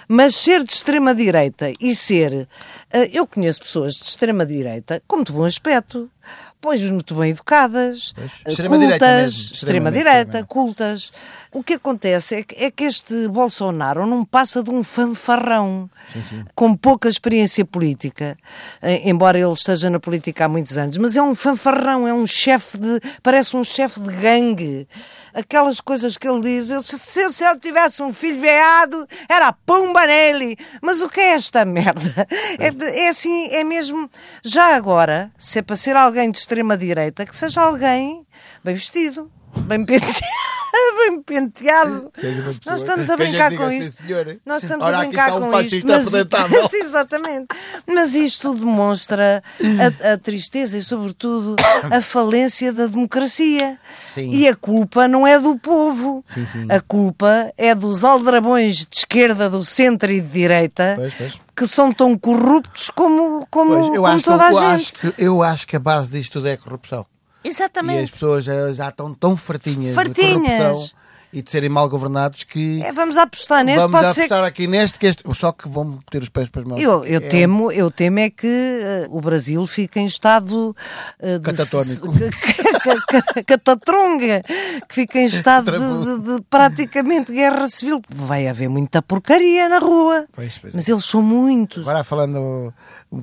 Mas 0.09 0.35
ser 0.37 0.63
de 0.63 0.73
extrema 0.73 1.15
direita 1.15 1.73
e 1.81 1.95
ser. 1.95 2.49
eh, 2.93 3.11
Eu 3.13 3.27
conheço 3.27 3.61
pessoas 3.61 3.95
de 3.95 4.05
extrema 4.05 4.45
direita 4.47 5.03
com 5.07 5.17
muito 5.17 5.33
bom 5.33 5.45
aspecto, 5.45 6.11
pois 6.61 6.81
muito 6.91 7.15
bem 7.15 7.31
educadas, 7.31 8.13
Pois. 8.15 8.31
eh, 8.45 8.51
Extrema-direita 8.51 8.99
cultas, 9.07 9.23
mesmo, 9.35 9.55
extrema 9.55 9.91
cultas. 10.47 11.13
O 11.55 11.63
que 11.63 11.75
acontece 11.75 12.37
é 12.37 12.43
que, 12.43 12.65
é 12.65 12.71
que 12.71 12.85
este 12.85 13.29
Bolsonaro 13.29 14.07
não 14.07 14.25
passa 14.25 14.63
de 14.63 14.71
um 14.71 14.83
fanfarrão 14.83 15.91
com 16.55 16.75
pouca 16.75 17.11
experiência 17.11 17.63
política, 17.63 18.39
eh, 18.81 19.03
embora 19.11 19.39
ele 19.39 19.53
esteja 19.53 19.91
na 19.91 20.01
política 20.01 20.47
há 20.47 20.49
muitos 20.49 20.79
anos, 20.79 20.97
mas 20.97 21.15
é 21.15 21.23
um 21.23 21.35
fanfarrão, 21.35 22.09
é 22.09 22.15
um 22.15 22.27
chefe 22.27 22.79
de. 22.79 22.99
parece 23.23 23.55
um 23.55 23.63
chefe 23.63 24.01
de 24.01 24.11
gangue. 24.15 24.89
Aquelas 25.35 25.79
coisas 25.79 26.17
que 26.17 26.27
ele 26.27 26.41
diz, 26.41 26.69
se, 26.87 27.31
se 27.31 27.45
eu 27.45 27.59
tivesse 27.61 28.03
um 28.03 28.15
filho 28.15 28.41
veado, 28.41 29.07
era 29.29 29.53
pumba 29.53 30.07
nele. 30.07 30.57
Mas 30.81 31.03
o 31.03 31.09
que 31.09 31.21
é 31.21 31.35
esta 31.35 31.65
merda? 31.67 32.27
É, 32.59 33.05
é 33.05 33.09
assim, 33.11 33.49
é 33.49 33.63
mesmo. 33.63 34.11
Já 34.43 34.75
agora, 34.75 35.31
se 35.37 35.59
é 35.59 35.63
para 35.63 35.77
ser 35.77 35.97
alguém 35.97 36.31
de 36.31 36.39
extrema-direita, 36.39 37.27
que 37.27 37.37
seja 37.37 37.61
alguém 37.61 38.27
bem 38.65 38.75
vestido, 38.75 39.31
bem 39.67 39.85
penteado. 39.85 40.62
Bem 41.03 41.23
penteado. 41.23 42.11
Nós 42.65 42.81
estamos 42.83 43.11
a 43.11 43.17
brincar 43.17 43.55
com 43.57 43.69
"Sim, 43.69 43.79
isto. 43.79 44.03
Nós 44.47 44.63
estamos 44.63 44.87
a 44.87 44.99
brincar 44.99 45.33
com 45.33 45.61
isto. 45.61 45.87
Mas, 45.87 46.13
exatamente. 46.75 47.47
Mas 47.87 48.15
isto 48.15 48.55
demonstra 48.55 49.43
a, 50.03 50.13
a 50.13 50.19
tristeza 50.19 50.79
e, 50.79 50.83
sobretudo, 50.83 51.57
a 51.91 52.01
falência 52.01 52.73
da 52.73 52.87
democracia. 52.87 53.79
Sim. 54.09 54.31
E 54.31 54.49
a 54.49 54.55
culpa 54.57 55.07
não 55.09 55.27
é 55.27 55.39
do 55.39 55.59
povo. 55.59 56.25
Sim, 56.27 56.47
sim. 56.53 56.67
A 56.71 56.81
culpa 56.81 57.53
é 57.57 57.75
dos 57.75 58.05
aldrabões 58.05 58.87
de 58.87 58.97
esquerda, 58.99 59.51
do 59.51 59.65
centro 59.65 60.11
e 60.11 60.21
de 60.21 60.29
direita. 60.29 60.95
Pois, 60.97 61.15
pois. 61.15 61.41
Que 61.55 61.67
são 61.67 61.93
tão 61.93 62.17
corruptos 62.17 62.91
como, 62.91 63.47
como, 63.51 63.75
Pois, 63.75 63.87
como 63.89 64.07
acho 64.07 64.17
que, 64.19 64.23
toda 64.25 64.45
a 64.45 64.53
gente. 64.53 64.63
acho 64.65 64.93
que, 64.95 65.15
eu 65.19 65.43
acho 65.43 65.67
que 65.67 65.77
a 65.77 65.81
base 65.81 66.09
disto 66.11 66.33
tudo 66.35 66.49
é 66.49 66.53
a 66.53 66.57
corrupção. 66.57 67.05
E 67.45 67.49
Exatamente. 67.49 68.05
as 68.05 68.11
pessoas 68.11 68.45
já, 68.45 68.73
já 68.73 68.89
estão 68.89 69.13
tão 69.15 69.37
fartinhas, 69.37 69.95
Fartinhas. 69.95 70.43
de 70.43 70.57
corrupção 70.65 71.03
e 71.35 71.41
de 71.41 71.51
serem 71.51 71.71
mal 71.71 71.89
governados 71.89 72.45
que 72.45 72.83
É, 72.83 72.93
vamos 72.93 73.17
apostar 73.17 73.65
neste. 73.65 73.81
vamos 73.81 73.99
Pode 74.03 74.13
ser 74.15 74.21
apostar 74.25 74.45
aqui 74.45 74.67
neste, 74.67 74.99
que 74.99 75.07
este, 75.07 75.23
só 75.35 75.51
que 75.51 75.67
vão 75.67 75.99
ter 76.11 76.23
os 76.23 76.29
pés 76.29 76.51
para 76.51 76.61
as 76.61 76.69
mãos. 76.69 76.79
Eu, 76.81 77.07
eu 77.07 77.21
É 77.21 77.29
temo, 77.29 77.73
eu 77.73 77.91
temo 77.91 78.19
é 78.19 78.29
que 78.29 78.47
eh, 78.47 79.07
o 79.09 79.19
Brasil 79.19 79.67
fique 79.67 79.99
em 79.99 80.05
estado 80.05 80.77
de 81.19 81.41
Catatónico. 81.41 82.09
ca- 82.85 83.23
ca- 83.33 83.43
catatronga, 83.45 84.43
que 84.87 84.95
fique 84.95 85.19
em 85.19 85.25
estado 85.25 85.73
de, 85.73 85.79
de- 85.79 86.37
de 86.37 86.43
praticamente 86.51 87.33
guerra 87.33 87.67
civil. 87.67 88.03
Vai 88.11 88.47
haver 88.47 88.69
muita 88.69 89.01
porcaria 89.01 89.71
na 89.71 89.79
rua, 89.79 90.27
Pois, 90.35 90.59
pois 90.59 90.75
é. 90.75 90.77
mas 90.77 90.87
eles 90.87 91.05
são 91.07 91.23
muitos. 91.23 91.83
Agora 91.89 92.05
falando 92.05 92.75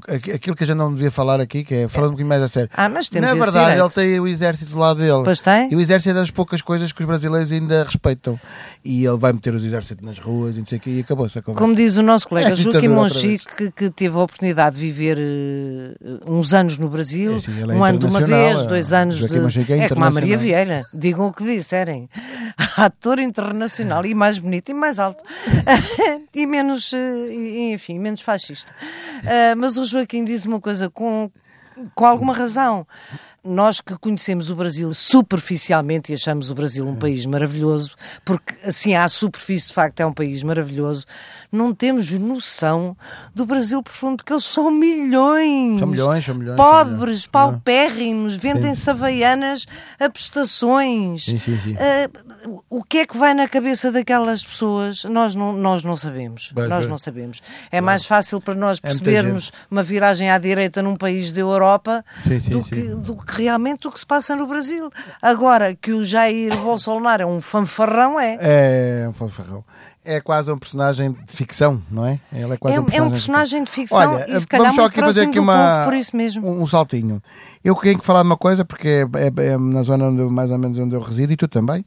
aquilo 0.08 0.56
que 0.56 0.64
a 0.64 0.68
gente 0.68 0.78
não 0.78 0.94
devia 0.94 1.10
falar 1.12 1.40
aqui, 1.40 1.64
que 1.64 1.74
é 1.74 1.88
falando 1.88 2.10
um 2.10 2.12
bocadinho 2.12 2.30
mais 2.30 2.44
a 2.44 2.48
sério. 2.48 2.70
Ah, 2.74 2.88
mas 2.90 3.10
temos 3.10 3.30
Na 3.30 3.36
verdade, 3.36 3.72
direito. 3.72 4.00
ele 4.00 4.08
tem 4.10 4.20
o 4.20 4.28
exército 4.28 4.72
do 4.72 4.80
lado 4.80 5.00
dele. 5.00 5.22
Pois 5.24 5.42
tem. 5.42 5.72
E 5.72 5.76
o 5.76 5.82
exército 5.82 6.12
é 6.12 6.14
das 6.14 6.30
poucas 6.32 6.62
coisas 6.62 6.92
que 6.92 7.02
os 7.02 7.08
brasileiros 7.08 7.52
ainda 7.52 7.84
respeitam. 7.84 8.40
E 8.84 9.06
ele 9.06 9.18
vai 9.18 9.34
meter 9.34 9.54
os 9.56 9.64
exércitos 9.64 10.06
nas 10.06 10.20
ruas 10.20 10.56
e 10.56 10.60
não 10.60 10.68
sei 10.68 10.78
o 10.78 10.82
quê, 10.82 10.90
e 10.92 11.00
acabou-se 11.02 11.38
a 11.38 11.42
conversa. 11.42 11.64
Como 11.64 11.76
diz 11.76 11.98
o 11.98 12.04
nosso 12.04 12.28
colega 12.28 12.50
É, 12.80 12.88
Monchique, 12.88 13.46
que, 13.56 13.72
que 13.72 13.90
teve 13.90 14.16
a 14.16 14.22
oportunidade 14.22 14.76
de 14.76 14.82
viver 14.82 15.18
eh, 15.20 15.96
uns 16.28 16.54
anos 16.54 16.78
no 16.78 16.90
Brasil, 16.90 17.36
É, 17.36 17.40
sim, 17.40 17.62
é 17.62 17.66
um 17.66 17.84
ano 17.84 18.00
de 18.00 18.06
uma 18.06 18.22
vez, 18.22 18.62
é. 18.62 18.66
dois 18.66 18.94
anos 18.94 19.18
de. 19.18 19.40
Monchique 19.40 19.74
é 19.74 19.86
É 19.86 19.90
como 19.90 20.06
a 20.06 20.10
Maria. 20.12 20.38
Vieira, 20.38 20.84
digam 20.94 21.28
o 21.28 21.34
que 21.34 21.44
disserem. 21.44 22.10
Ator 22.78 23.20
internacional 23.20 24.06
e 24.06 24.14
mais 24.14 24.40
bonito 24.40 24.70
e 24.70 24.74
mais 24.74 25.00
alto. 25.00 25.24
e 26.34 26.46
menos, 26.46 26.94
eh, 26.94 27.74
enfim, 27.74 28.00
menos 28.00 28.22
fascista. 28.22 28.74
Ah, 29.26 29.56
mas 29.56 29.78
o 29.80 29.86
Joaquim 29.86 30.24
diz 30.24 30.46
uma 30.46 30.60
coisa 30.60 30.90
com, 30.90 31.32
com 31.96 32.06
alguma 32.06 32.34
razão. 32.34 32.86
Nós 33.44 33.80
que 33.80 33.98
conhecemos 33.98 34.50
o 34.50 34.56
Brasil 34.56 34.94
superficialmente 34.94 36.12
e 36.12 36.16
achamos 36.16 36.50
o 36.50 36.56
Brasil 36.56 36.86
um 36.86 36.96
país 36.96 37.26
maravilhoso, 37.26 37.96
porque 38.26 38.54
assim 38.64 38.96
à 38.96 39.08
superfície 39.08 39.70
de 39.70 39.74
facto 39.74 40.02
é 40.02 40.06
um 40.06 40.14
país 40.14 40.44
maravilhoso, 40.44 41.06
não 41.52 41.74
temos 41.74 42.12
noção 42.12 42.96
do 43.34 43.46
Brasil 43.46 43.82
profundo, 43.82 44.18
porque 44.18 44.34
eles 44.34 44.44
são 44.46 44.70
milhões. 44.70 45.80
São 45.80 45.88
milhões, 45.88 46.26
são 46.26 46.36
milhões, 46.36 46.58
são 46.58 46.66
Pobres, 46.66 46.98
milhões. 47.00 47.28
paupérrimos, 47.28 48.34
vendem-se 48.36 48.90
havaianas 48.90 49.66
a 50.00 50.10
prestações. 50.10 51.26
Sim, 51.26 51.40
sim, 51.40 51.60
sim. 51.64 51.76
Ah, 51.80 52.10
o 52.70 52.84
que 52.84 53.00
é 53.00 53.06
que 53.06 53.18
vai 53.18 53.34
na 53.34 53.48
cabeça 53.48 53.92
daquelas 53.92 54.44
pessoas? 54.44 55.04
Nós 55.06 55.36
não, 55.36 55.54
nós 55.54 55.84
não 55.84 55.98
sabemos. 55.98 56.52
Nós 56.68 56.88
não 56.88 56.98
sabemos. 56.98 57.42
É 57.72 57.82
mais 57.82 58.06
fácil 58.06 58.40
para 58.40 58.56
nós 58.56 58.78
É 58.78 58.82
percebermos 58.88 59.52
uma 59.70 59.84
viragem 59.84 60.30
à 60.30 60.38
direita 60.38 60.82
num 60.82 60.96
país 60.96 61.32
da 61.32 61.40
Europa 61.42 62.04
do, 62.50 62.64
que, 62.64 62.82
do 62.96 63.16
que 63.16 63.42
realmente 63.42 63.88
o 63.88 63.92
que 63.92 64.00
se 64.00 64.06
passa 64.06 64.36
no 64.36 64.46
Brasil. 64.48 64.92
Agora 65.22 65.76
que 65.76 65.92
o 65.92 66.04
Jair 66.04 66.56
Bolsonaro 66.58 67.24
é 67.24 67.26
um 67.26 67.42
fanfarrão, 67.42 68.20
é. 68.20 68.38
É 68.40 69.08
um 69.10 69.14
fanfarrão. 69.14 69.64
É 70.04 70.22
quase 70.22 70.50
um 70.50 70.58
personagem 70.58 71.12
de 71.12 71.36
ficção, 71.36 71.82
não 71.92 72.06
é? 72.06 72.20
Ele 72.32 72.54
é 72.54 72.58
quase 72.58 72.78
É, 72.78 72.80
um 72.80 72.84
é 72.84 72.86
personagem, 72.86 73.08
um 73.08 73.12
personagem 73.12 73.64
de 73.66 73.70
ficção 73.70 73.98
Olha, 74.14 74.26
e 74.32 74.40
se 74.40 74.48
calhar 74.48 74.68
vamos 74.68 74.82
só 74.82 74.86
aqui 74.88 75.02
fazer 75.02 75.28
aqui 75.28 75.40
uma, 75.40 75.84
por 75.84 75.94
isso 75.94 76.16
mesmo. 76.16 76.48
Um, 76.48 76.64
um 76.64 76.68
saltinho. 76.68 77.22
Eu 77.64 77.76
tenho 77.76 78.00
que 78.00 78.06
falar 78.06 78.22
de 78.22 78.28
uma 78.30 78.38
coisa, 78.38 78.64
porque 78.64 78.88
é, 78.88 79.44
é- 79.44 79.48
é 79.50 79.58
na 79.58 79.84
zona 79.84 80.06
onde, 80.06 80.22
mais 80.34 80.50
ou 80.52 80.58
menos 80.58 80.80
onde 80.80 80.96
eu 80.96 81.02
resido, 81.02 81.34
e 81.34 81.36
tu 81.36 81.48
também, 81.50 81.86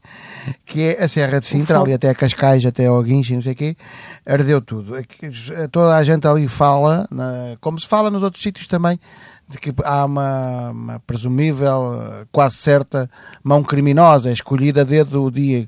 que 0.63 0.81
é 0.95 1.03
a 1.03 1.07
Serra 1.07 1.39
de 1.39 1.47
Sintra, 1.47 1.79
ali 1.81 1.91
até 1.91 2.09
a 2.09 2.15
Cascais, 2.15 2.63
até 2.65 2.85
ao 2.85 3.01
Guincho, 3.01 3.33
e 3.33 3.35
não 3.35 3.41
sei 3.41 3.53
o 3.53 3.55
quê, 3.55 3.75
ardeu 4.25 4.61
tudo. 4.61 4.95
É 4.95 5.03
que 5.03 5.29
Toda 5.71 5.95
a 5.95 6.03
gente 6.03 6.27
ali 6.27 6.47
fala, 6.47 7.09
como 7.59 7.79
se 7.79 7.87
fala 7.87 8.11
nos 8.11 8.21
outros 8.21 8.43
sítios 8.43 8.67
também, 8.67 8.99
de 9.53 9.59
que 9.59 9.73
há 9.83 10.05
uma, 10.05 10.69
uma 10.71 10.99
presumível, 11.05 12.25
quase 12.31 12.55
certa, 12.57 13.09
mão 13.43 13.63
criminosa, 13.63 14.31
escolhida 14.31 14.81
a 14.81 14.83
dedo 14.83 15.23
o 15.23 15.31
dia, 15.31 15.67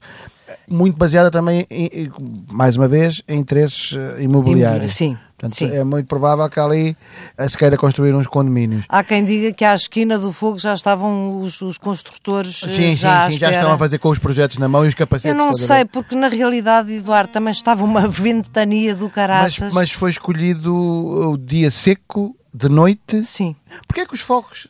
muito 0.69 0.97
baseada 0.97 1.29
também, 1.31 1.65
em- 1.69 2.11
mais 2.51 2.75
uma 2.77 2.87
vez, 2.87 3.21
em 3.27 3.39
interesses 3.39 3.95
eh, 3.97 4.23
imobiliários. 4.23 4.93
Sim, 4.93 5.17
Portanto, 5.37 5.57
sim. 5.57 5.69
é 5.75 5.83
muito 5.83 6.07
provável 6.07 6.47
que 6.49 6.59
ali 6.59 6.95
eh, 7.37 7.49
se 7.49 7.57
queira 7.57 7.75
construir 7.77 8.13
uns 8.15 8.25
condomínios. 8.27 8.85
Há 8.87 9.03
quem 9.03 9.23
diga 9.25 9.51
que 9.53 9.65
à 9.65 9.75
esquina 9.75 10.17
do 10.17 10.31
fogo 10.31 10.57
já 10.57 10.73
estavam 10.73 11.41
os, 11.41 11.61
os 11.61 11.77
construtores 11.77 12.61
eh, 12.63 12.69
Sim, 12.69 12.95
já 12.95 13.25
sim, 13.25 13.31
sim, 13.31 13.39
já 13.39 13.51
estão 13.51 13.71
a 13.71 13.77
fazer 13.77 13.97
com 13.97 14.09
os 14.09 14.17
projetos 14.19 14.57
na 14.57 14.67
mão 14.67 14.85
e 14.85 14.87
os 14.87 14.93
capacetes. 14.93 15.37
Eu 15.37 15.45
não 15.45 15.51
sei, 15.53 15.83
porque 15.85 16.15
na 16.15 16.27
realidade, 16.27 16.93
Eduardo, 16.93 17.31
também 17.33 17.51
estava 17.51 17.83
uma 17.83 18.07
ventania 18.07 18.95
do 18.95 19.05
Mas, 19.05 19.13
caraças. 19.13 19.73
mas 19.73 19.91
foi 19.91 20.09
escolhido 20.11 20.73
o 20.75 21.37
dia 21.37 21.69
seco, 21.69 22.35
de 22.55 22.69
noite. 22.69 23.23
Sim. 23.23 23.55
Porquê 23.87 24.01
é 24.01 24.05
que 24.05 24.13
os 24.13 24.21
fogos 24.21 24.67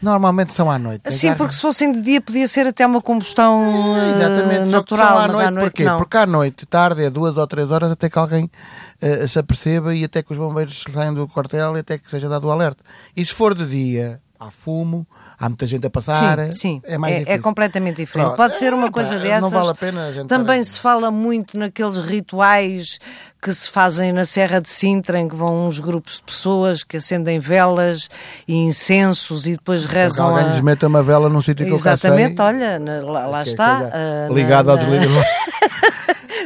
normalmente 0.00 0.52
são 0.52 0.70
à 0.70 0.78
noite? 0.78 1.10
Sim, 1.10 1.28
Agarram- 1.28 1.38
porque 1.38 1.54
se 1.54 1.60
fossem 1.62 1.92
de 1.92 2.02
dia 2.02 2.20
podia 2.20 2.46
ser 2.48 2.66
até 2.66 2.84
uma 2.86 3.00
combustão 3.00 3.62
eh, 3.96 4.10
Exatamente, 4.10 4.64
que 4.64 4.70
natural, 4.70 5.08
são 5.08 5.18
à 5.18 5.26
noite, 5.28 5.46
à 5.46 5.50
noite 5.50 5.64
porquê? 5.70 5.84
não. 5.84 5.96
Porque 5.98 6.16
à 6.16 6.26
noite, 6.26 6.66
tarde, 6.66 7.04
é 7.04 7.10
duas 7.10 7.36
ou 7.38 7.46
três 7.46 7.70
horas 7.70 7.90
até 7.90 8.10
que 8.10 8.18
alguém 8.18 8.50
eh, 9.00 9.26
se 9.26 9.38
aperceba 9.38 9.94
e 9.94 10.04
até 10.04 10.22
que 10.22 10.32
os 10.32 10.38
bombeiros 10.38 10.84
saiam 10.92 11.14
do 11.14 11.26
quartel 11.28 11.76
e 11.76 11.80
até 11.80 11.98
que 11.98 12.10
seja 12.10 12.28
dado 12.28 12.46
o 12.48 12.50
alerta. 12.50 12.82
E 13.16 13.24
se 13.24 13.32
for 13.32 13.54
de 13.54 13.66
dia, 13.66 14.20
há 14.46 14.50
fumo, 14.50 15.06
há 15.38 15.48
muita 15.48 15.66
gente 15.66 15.86
a 15.86 15.90
passar, 15.90 16.38
Sim, 16.46 16.52
sim. 16.52 16.82
é 16.84 16.96
mais 16.98 17.14
é, 17.14 17.18
difícil. 17.20 17.42
completamente 17.42 17.96
diferente. 17.96 18.26
Pronto. 18.26 18.36
Pode 18.36 18.54
ser 18.54 18.72
uma 18.74 18.86
É, 18.86 18.90
coisa 18.90 19.14
pá, 19.16 19.20
dessas. 19.22 19.40
Não 19.42 19.50
vale 19.50 19.70
a 19.70 19.74
pena 19.74 20.06
a 20.06 20.12
gente 20.12 20.26
Também 20.28 20.60
estar- 20.60 20.74
se 20.74 20.80
fala 20.80 21.10
muito 21.10 21.58
naqueles 21.58 21.98
rituais 21.98 22.98
que 23.40 23.52
se 23.52 23.68
fazem 23.68 24.12
na 24.12 24.24
Serra 24.24 24.60
de 24.60 24.68
Sintra, 24.68 25.18
em 25.18 25.28
que 25.28 25.34
vão 25.34 25.66
uns 25.66 25.80
grupos 25.80 26.14
de 26.16 26.22
pessoas 26.22 26.84
que 26.84 26.96
acendem 26.96 27.38
velas 27.40 28.08
e 28.46 28.54
incensos 28.54 29.46
e 29.46 29.52
depois 29.52 29.82
Porque 29.82 29.96
rezam 29.96 30.28
alguém 30.28 30.44
a... 30.44 30.48
lhes 30.52 30.60
mete 30.60 30.86
uma 30.86 31.02
vela 31.02 31.28
num 31.28 31.42
sítio 31.42 31.64
que 31.66 31.72
eu 31.72 31.76
Exatamente, 31.76 32.40
olha, 32.40 32.78
na- 32.78 33.00
lá, 33.02 33.26
lá 33.26 33.42
que 33.42 33.48
é 33.48 33.52
está. 33.52 33.76
coisa 33.80 33.90
ah, 33.96 34.28
na- 34.28 34.34
ligado 34.34 34.70
ao 34.70 34.76
na- 34.76 34.82
desligador. 34.82 35.24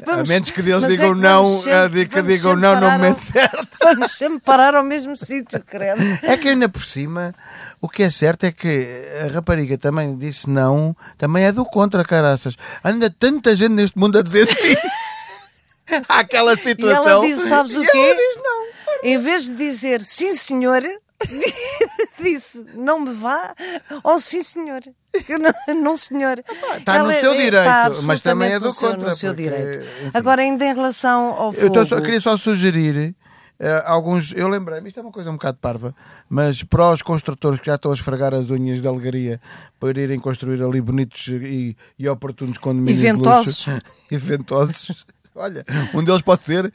Vamos- 0.06 0.30
a 0.30 0.32
menos 0.32 0.50
que 0.50 0.62
Deus 0.62 0.84
é 0.84 0.88
digam 0.88 1.14
que 1.14 1.20
não, 1.20 1.60
sempre- 1.60 2.06
que 2.06 2.22
digam 2.22 2.56
não 2.56 2.80
no 2.80 2.90
momento 2.90 3.20
certo. 3.22 3.68
Vamos 3.82 4.12
sempre 4.12 4.40
parar 4.40 4.74
ao 4.74 4.82
mesmo 4.84 5.16
sítio, 5.16 5.62
credo. 5.66 6.00
É 6.22 6.36
que 6.36 6.48
ainda 6.48 6.68
por 6.68 6.84
cima, 6.84 7.34
o 7.80 7.88
que 7.88 8.02
é 8.04 8.10
certo 8.10 8.44
é 8.44 8.52
que 8.52 8.88
a 9.24 9.32
rapariga 9.34 9.76
também 9.76 10.16
disse 10.16 10.48
não, 10.48 10.96
também 11.18 11.44
é 11.44 11.52
do 11.52 11.64
contra, 11.64 12.04
caraças. 12.04 12.54
Anda 12.84 13.10
tanta 13.10 13.54
gente 13.56 13.72
neste 13.72 13.98
mundo 13.98 14.18
a 14.18 14.22
dizer 14.22 14.46
sim. 14.46 14.74
Aquela 16.08 16.54
E 16.54 16.58
situação. 16.58 17.06
ela 17.08 17.26
disse, 17.26 17.48
sabes 17.48 17.76
o 17.76 17.82
e 17.84 17.86
quê? 17.86 17.98
ela 17.98 18.14
diz 18.14 18.36
não. 18.42 18.66
Em 19.04 19.18
vez 19.18 19.44
de 19.48 19.54
dizer 19.54 20.02
sim, 20.02 20.32
senhor, 20.34 20.82
disse 22.20 22.64
não 22.74 23.00
me 23.00 23.12
vá 23.12 23.54
ou 24.02 24.20
sim, 24.20 24.42
senhor. 24.42 24.80
Não, 25.68 25.74
não 25.82 25.96
senhor. 25.96 26.38
está 26.78 27.02
no 27.02 27.12
seu 27.12 27.32
é- 27.32 27.36
direito, 27.36 27.56
está 27.66 27.90
mas 28.02 28.20
também 28.20 28.52
é 28.52 28.58
do 28.60 28.72
seu- 28.72 28.90
contra, 28.90 29.10
No 29.10 29.14
seu 29.16 29.30
porque, 29.34 29.42
direito. 29.42 29.78
enfim. 29.84 30.10
Agora, 30.14 30.42
ainda 30.42 30.64
em 30.64 30.74
relação 30.74 31.34
ao 31.34 31.48
Eu 31.48 31.52
fogo. 31.52 31.74
tô 31.74 31.86
só- 31.86 32.00
queria 32.00 32.20
só 32.20 32.36
sugerir 32.36 33.14
eh, 33.58 33.82
alguns. 33.86 34.32
Eu 34.36 34.48
lembrei-me, 34.48 34.88
isto 34.88 35.00
é 35.00 35.02
uma 35.02 35.10
coisa 35.12 35.30
um 35.30 35.34
bocado 35.34 35.56
parva, 35.60 35.94
mas 36.28 36.62
para 36.62 36.92
os 36.92 37.00
construtores 37.02 37.58
que 37.58 37.66
já 37.66 37.76
estão 37.76 37.90
a 37.90 37.94
esfregar 37.94 38.34
as 38.34 38.50
unhas 38.50 38.82
de 38.82 38.86
alegria 38.88 39.40
para 39.80 39.98
irem 39.98 40.18
construir 40.18 40.62
ali 40.62 40.80
bonitos 40.80 41.26
e, 41.28 41.74
e 41.98 42.08
oportunos 42.08 42.58
condomínios 42.58 42.98
E 42.98 43.02
ventosos. 43.12 43.66
E 44.10 44.16
ventosos. 44.18 45.06
Olha, 45.36 45.64
um 45.92 46.02
deles 46.02 46.22
pode 46.22 46.42
ser 46.42 46.72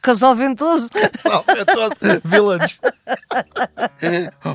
Casal 0.00 0.34
ventoso. 0.36 0.88
Ventoso 0.92 2.20
Village. 2.24 2.78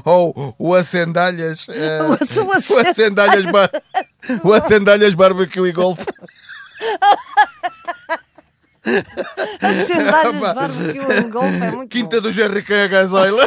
Ou 0.06 0.56
o 0.58 0.74
Acendalhas. 0.74 1.66
eh, 1.70 2.00
O 2.04 2.14
Ace- 2.14 2.40
o 2.40 2.48
o 2.48 2.54
Ace- 2.54 2.80
Acendalhas, 2.80 3.46
bar, 3.52 3.70
o 4.44 4.54
Acendalhas 4.54 5.14
Barbecue 5.14 5.68
e 5.68 5.72
Golf. 5.74 6.00
As 9.62 9.76
sandálias 9.76 10.40
Pá. 10.42 10.54
barbecue 10.54 11.14
em 11.20 11.30
golfe 11.30 11.62
é 11.64 11.72
muito 11.72 11.92
Quinta 11.92 12.16
bom. 12.18 12.22
do 12.24 12.32
Jerry 12.32 12.62
Cã 12.64 12.86
a 12.86 12.88
gasoil. 12.88 13.38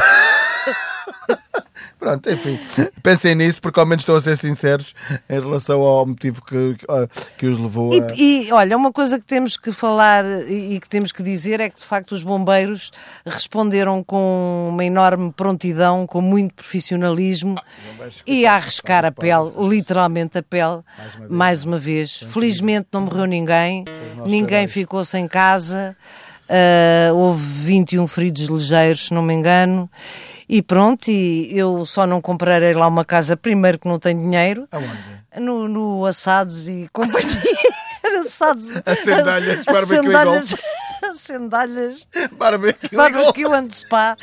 Pronto, 2.13 2.31
enfim. 2.31 2.59
Pensem 3.03 3.35
nisso 3.35 3.61
porque 3.61 3.81
ao 3.81 3.87
menos 3.87 4.03
estão 4.03 4.17
a 4.17 4.21
ser 4.21 4.37
sinceros 4.37 4.95
em 5.29 5.41
relação 5.41 5.81
ao 5.81 6.07
motivo 6.07 6.43
que, 6.45 6.77
que, 6.77 6.87
ah, 6.89 7.09
os 7.51 7.59
levou 7.59 7.93
a. 7.93 8.15
E, 8.15 8.49
e, 8.49 8.53
olha, 8.53 8.77
uma 8.77 8.93
coisa 8.93 9.19
que 9.19 9.25
temos 9.25 9.57
que 9.57 9.73
falar 9.73 10.25
e, 10.49 10.79
que 10.79 10.89
temos 10.89 11.13
que 11.13 11.23
dizer 11.23 11.61
é 11.61 11.71
que 11.71 11.79
de 11.79 11.85
facto 11.85 12.13
os 12.13 12.23
bombeiros 12.23 12.91
responderam 13.25 14.03
com 14.03 14.69
uma 14.71 14.85
enorme 14.85 15.33
prontidão, 15.33 16.07
com 16.07 16.21
muito 16.21 16.55
profissionalismo 16.55 17.57
e 18.27 18.47
a 18.47 18.55
arriscar 18.55 19.05
a 19.05 19.13
pele, 19.13 19.53
literalmente 19.69 20.39
a 20.39 20.43
pele, 20.43 20.81
mais 21.29 21.65
uma 21.65 21.79
vez. 21.79 22.25
Felizmente 22.29 22.89
não 22.93 23.03
morreu 23.03 23.27
ninguém, 23.27 23.85
ninguém 24.27 24.67
ficou 24.67 25.05
sem 25.05 25.27
casa, 25.27 25.97
ah, 26.49 27.13
houve 27.15 27.43
21 27.43 28.07
feridos 28.07 28.43
ligeiros, 28.43 29.07
se 29.07 29.15
não 29.15 29.23
me 29.23 29.35
engano. 29.35 29.91
E 30.55 30.61
pronto, 30.61 31.11
e 31.11 31.57
eu 31.57 31.87
só 31.87 32.07
não 32.07 32.21
comprarei 32.21 32.75
lá 32.75 32.87
uma 32.87 33.07
casa 33.07 33.35
primeiro 33.35 33.79
que 33.79 33.89
não 33.89 33.99
tenho 33.99 34.21
dinheiro 34.21 34.69
Aonde? 34.71 34.87
no, 35.41 35.67
no 35.67 36.05
Assados 36.05 36.69
e 36.69 36.91
companhia. 36.93 37.41
Assados. 38.21 38.77
Acendalhas, 38.85 39.65
barbecue 39.65 39.95
e 39.95 39.99
Acendalhas. 39.99 40.57
Acendalhas. 41.03 42.09
Barbecue 42.37 42.89
Golf. 42.91 43.13
Barbecue 43.13 43.55
and 43.55 43.71
spa. 43.71 44.15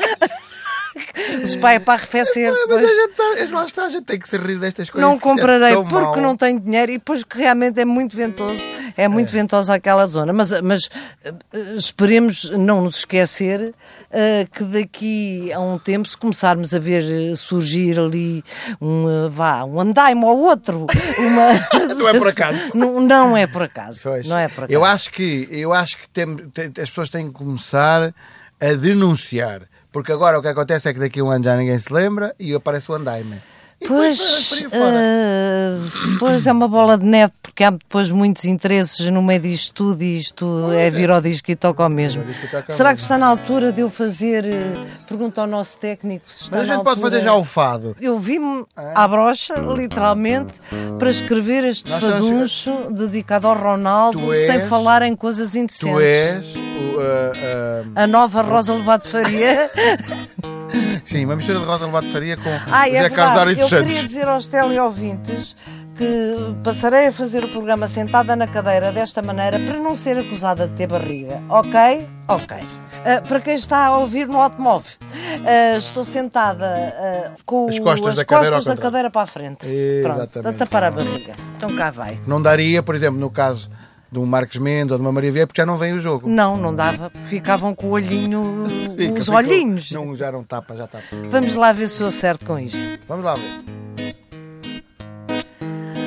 O 1.43 1.47
spa 1.47 1.73
é 1.73 1.79
para 1.79 1.93
arrefecer. 1.95 2.51
Mas 2.51 2.59
depois. 2.61 2.83
a 2.83 2.87
gente, 2.93 3.13
tá- 3.49 3.57
lá 3.57 3.65
está, 3.65 3.85
a 3.85 3.89
gente 3.89 4.05
tem 4.05 4.19
que 4.19 4.27
se 4.29 4.37
rir 4.37 4.59
destas 4.59 4.89
coisas. 4.89 5.09
Não 5.09 5.17
é 5.17 5.19
comprarei 5.19 5.73
tão 5.73 5.87
porque 5.87 6.19
não 6.19 6.35
tenho 6.35 6.59
dinheiro 6.59 6.91
e 6.91 6.97
depois 6.97 7.23
que 7.23 7.37
realmente 7.37 7.79
é 7.79 7.85
muito 7.85 8.15
ventoso. 8.15 8.63
É 8.97 9.07
muito 9.07 9.31
ventosa 9.31 9.73
aquela 9.73 10.05
zona. 10.05 10.33
Mas, 10.33 10.49
mas 10.61 10.89
eh, 11.23 11.33
esperemos 11.77 12.49
não 12.51 12.81
nos 12.83 12.97
esquecer 12.99 13.73
eh, 14.11 14.47
que 14.51 14.63
daqui 14.63 15.51
a 15.53 15.59
um 15.59 15.77
tempo, 15.77 16.07
se 16.07 16.17
começarmos 16.17 16.73
a 16.73 16.79
ver 16.79 17.03
eh, 17.31 17.35
surgir 17.35 17.99
ali 17.99 18.43
um, 18.81 19.29
vá, 19.29 19.63
um 19.63 19.79
andaime 19.79 20.23
ou 20.25 20.37
outro, 20.39 20.85
uma... 21.19 21.49
Não 21.99 22.09
é 22.09 22.13
por 22.17 22.27
acaso. 22.27 22.59
Não, 22.75 22.99
não 23.01 23.35
é 23.37 23.45
por 23.47 23.63
acaso. 23.63 24.01
Pois. 24.03 24.27
Não 24.27 24.37
é 24.37 24.47
por 24.47 24.63
acaso. 24.63 24.73
Eu 24.73 24.83
acho 24.85 25.11
que, 25.11 25.47
eu 25.51 25.73
acho 25.73 25.97
que 25.97 26.07
tem, 26.09 26.35
tem- 26.49 26.67
as 26.81 26.89
pessoas 26.89 27.09
têm 27.09 27.27
que 27.27 27.33
começar 27.33 28.13
a 28.59 28.73
denunciar. 28.73 29.63
Porque 29.91 30.11
agora 30.11 30.37
o 30.37 30.41
que 30.41 30.47
acontece 30.47 30.89
é 30.89 30.93
que 30.93 30.99
daqui 30.99 31.19
a 31.19 31.23
um 31.23 31.31
ano 31.31 31.43
já 31.43 31.57
ninguém 31.57 31.79
se 31.79 31.91
lembra 31.91 32.35
e 32.39 32.53
aparece 32.53 32.91
o 32.91 32.95
andaime. 32.95 33.41
Pois, 33.89 34.63
eh, 34.71 35.77
pois 36.19 36.45
é 36.45 36.51
uma 36.51 36.67
bola 36.67 36.95
de 36.95 37.05
neve, 37.05 37.33
porque 37.41 37.63
há 37.63 37.71
depois 37.71 38.11
muitos 38.11 38.45
interesses 38.45 39.09
no 39.09 39.19
meio 39.23 39.39
disto 39.39 39.73
tudo 39.73 40.03
e 40.03 40.19
isto 40.19 40.71
é 40.71 40.91
vir 40.91 41.09
ao 41.09 41.19
disco 41.19 41.49
e 41.49 41.55
toca 41.55 41.81
ao 41.81 41.89
mesmo. 41.89 42.23
Será 42.77 42.93
que 42.93 43.01
está 43.01 43.17
na 43.17 43.25
altura 43.25 43.71
de 43.71 43.81
eu 43.81 43.89
fazer? 43.89 44.45
eh, 44.45 44.73
Pergunta 45.07 45.41
ao 45.41 45.47
nosso 45.47 45.75
técnico 45.79 46.31
se 46.31 46.43
está 46.43 46.57
Mas 46.57 46.69
a 46.69 46.73
gente 46.73 46.83
pode 46.83 46.89
altura- 46.99 47.11
fazer 47.11 47.23
já 47.23 47.33
o 47.33 47.43
fado. 47.43 47.95
Eu 47.99 48.19
vi-me 48.19 48.63
à 48.75 49.07
brocha, 49.07 49.55
literalmente, 49.55 50.61
para 50.99 51.09
escrever 51.09 51.63
este 51.63 51.89
Nós 51.89 52.03
estamos- 52.03 52.63
faduncho 52.63 52.91
dedicado 52.93 53.47
ao 53.47 53.55
Ronaldo, 53.57 54.19
Tu 54.19 54.35
sem 54.35 54.57
és- 54.57 54.67
falar 54.67 55.01
em 55.01 55.15
coisas 55.15 55.55
indecentes. 55.55 55.95
Tu 55.95 55.99
és 55.99 56.45
o, 56.45 56.99
ah, 56.99 57.83
ah, 57.95 58.03
A 58.03 58.07
nova 58.07 58.43
Rosa 58.43 58.71
Lobato 58.73 59.07
Faria. 59.07 59.67
sim, 61.09 61.25
uma 61.25 61.35
mistura 61.35 61.59
de 61.59 61.65
Rosa 61.65 61.85
Lobato 61.85 62.07
Faria 62.07 62.37
com 62.37 62.49
Ah, 62.71 62.87
é 62.87 62.91
José 63.03 63.09
Carlos 63.09 63.35
verdade. 63.35 63.39
Ari 63.39 63.59
Eu 63.59 63.67
Santos. 63.67 63.85
queria 63.85 64.03
dizer 64.07 64.27
aos 64.27 64.47
teleouvintes 64.47 65.55
que 65.95 66.35
passarei 66.63 67.07
a 67.07 67.11
fazer 67.11 67.43
o 67.43 67.47
programa 67.49 67.87
sentada 67.87 68.35
na 68.35 68.47
cadeira 68.47 68.91
desta 68.91 69.21
maneira 69.21 69.59
para 69.59 69.77
não 69.79 69.95
ser 69.95 70.17
acusada 70.17 70.67
de 70.67 70.75
ter 70.75 70.87
barriga. 70.87 71.41
Ok? 71.49 72.07
Ok. 72.27 72.57
Ah, 73.05 73.21
para 73.27 73.39
quem 73.39 73.55
está 73.55 73.85
a 73.85 73.97
ouvir 73.97 74.27
no 74.27 74.39
automóvel, 74.39 74.91
ah, 75.45 75.77
estou 75.77 76.03
sentada 76.03 76.65
ah, 76.67 77.31
com 77.45 77.67
As 77.69 77.79
costas 77.79 78.09
as 78.09 78.15
da 78.15 78.25
cadeira 78.25 78.55
costas 78.57 78.67
ao 78.71 78.75
da 78.75 78.81
cadeira 78.81 79.09
para 79.09 79.21
a 79.23 79.27
frente. 79.27 79.67
Pronto, 80.01 80.19
a 80.19 80.23
Exatamente. 80.23 80.57
tapar 80.57 80.83
a 80.83 80.91
barriga. 80.91 81.33
Então 81.57 81.69
cá 81.75 81.91
vai. 81.91 82.19
Não 82.27 82.41
daria, 82.41 82.83
por 82.83 82.95
exemplo, 82.95 83.19
no 83.19 83.29
caso 83.29 83.69
de 84.11 84.17
um 84.19 84.25
Marcos 84.25 84.57
Mendes 84.57 84.91
ou 84.91 84.97
de 84.97 85.01
uma 85.03 85.11
Maria 85.11 85.31
Vieira, 85.31 85.47
porque 85.47 85.61
já 85.61 85.65
não 85.65 85.77
vem 85.77 85.93
o 85.93 85.99
jogo. 85.99 86.27
Não, 86.29 86.57
não 86.57 86.73
dava, 86.73 87.11
ficavam 87.27 87.75
com 87.75 87.87
o 87.87 87.91
olhinho, 87.91 88.65
Fica, 88.97 89.19
os 89.19 89.25
fica- 89.25 89.37
olhinhos. 89.37 89.91
Não, 89.91 90.15
já 90.15 90.31
não 90.31 90.43
tapa, 90.43 90.75
já 90.75 90.87
tapa. 90.87 91.03
Vamos 91.29 91.55
lá 91.55 91.71
ver 91.71 91.87
se 91.87 92.01
eu 92.01 92.07
acerto 92.07 92.45
com 92.45 92.57
isto. 92.57 92.77
Vamos 93.07 93.23
lá 93.25 93.35
ver. 93.35 93.69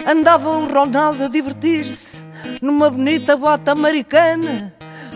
Andava 0.06 0.48
o 0.50 0.66
Ronaldo 0.66 1.24
a 1.24 1.28
divertir-se 1.28 2.16
numa 2.60 2.90
bonita 2.90 3.36
bota 3.36 3.72
americana. 3.72 4.74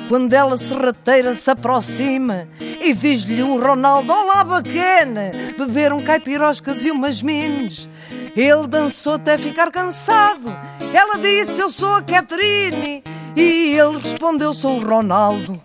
Quando 0.08 0.32
ela 0.32 0.56
serrateira 0.56 1.34
se 1.34 1.50
aproxima 1.50 2.46
e 2.80 2.94
diz-lhe 2.94 3.42
o 3.42 3.60
Ronaldo: 3.60 4.12
Olá, 4.12 4.44
bacana! 4.44 5.32
Beberam 5.58 6.00
caipiroscas 6.00 6.84
e 6.84 6.92
umas 6.92 7.20
mines. 7.20 7.88
Ele 8.36 8.66
dançou 8.66 9.14
até 9.14 9.38
ficar 9.38 9.70
cansado. 9.70 10.54
Ela 10.92 11.16
disse: 11.16 11.58
Eu 11.58 11.70
sou 11.70 11.94
a 11.94 12.02
Catherine. 12.02 13.02
E 13.34 13.74
ele 13.78 13.98
respondeu: 13.98 14.52
Sou 14.52 14.78
o 14.78 14.84
Ronaldo. 14.84 15.60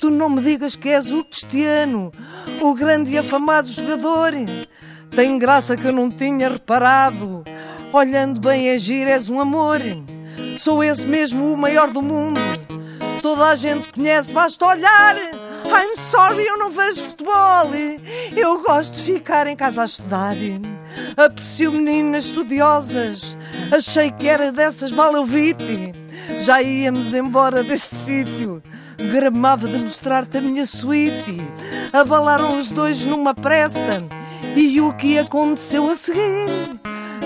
Tu 0.00 0.10
não 0.10 0.30
me 0.30 0.40
digas 0.40 0.74
que 0.76 0.88
és 0.88 1.10
o 1.10 1.24
Cristiano, 1.24 2.12
o 2.60 2.74
grande 2.74 3.10
e 3.10 3.18
afamado 3.18 3.68
jogador. 3.68 4.32
Tem 5.10 5.38
graça 5.38 5.76
que 5.76 5.86
eu 5.86 5.92
não 5.92 6.10
tinha 6.10 6.48
reparado. 6.48 7.44
Olhando 7.92 8.40
bem 8.40 8.70
a 8.70 8.78
giro, 8.78 9.10
és 9.10 9.28
um 9.28 9.40
amor. 9.40 9.80
Sou 10.58 10.82
esse 10.82 11.06
mesmo 11.06 11.52
o 11.52 11.56
maior 11.56 11.88
do 11.90 12.02
mundo. 12.02 12.40
Toda 13.22 13.46
a 13.46 13.56
gente 13.56 13.92
conhece, 13.92 14.32
basta 14.32 14.66
olhar. 14.66 15.16
I'm 15.16 15.96
sorry, 15.96 16.46
eu 16.46 16.58
não 16.58 16.70
vejo 16.70 17.02
futebol. 17.02 17.70
Eu 18.34 18.62
gosto 18.62 18.94
de 18.94 19.02
ficar 19.02 19.46
em 19.46 19.56
casa 19.56 19.82
a 19.82 19.84
estudar. 19.86 20.36
Aprecio 21.16 21.72
meninas 21.72 22.26
estudiosas. 22.26 23.36
Achei 23.70 24.10
que 24.10 24.28
era 24.28 24.52
dessas 24.52 24.90
Balovite. 24.92 25.92
Já 26.42 26.62
íamos 26.62 27.12
embora 27.14 27.62
desse 27.62 27.94
sítio. 27.94 28.62
Gramava 29.12 29.68
de 29.68 29.78
mostrar-te 29.78 30.38
a 30.38 30.40
minha 30.40 30.66
suíte. 30.66 31.40
Abalaram 31.92 32.60
os 32.60 32.70
dois 32.70 33.04
numa 33.04 33.34
pressa. 33.34 34.04
E 34.56 34.80
o 34.80 34.92
que 34.94 35.18
aconteceu 35.18 35.90
a 35.90 35.96
seguir? 35.96 36.80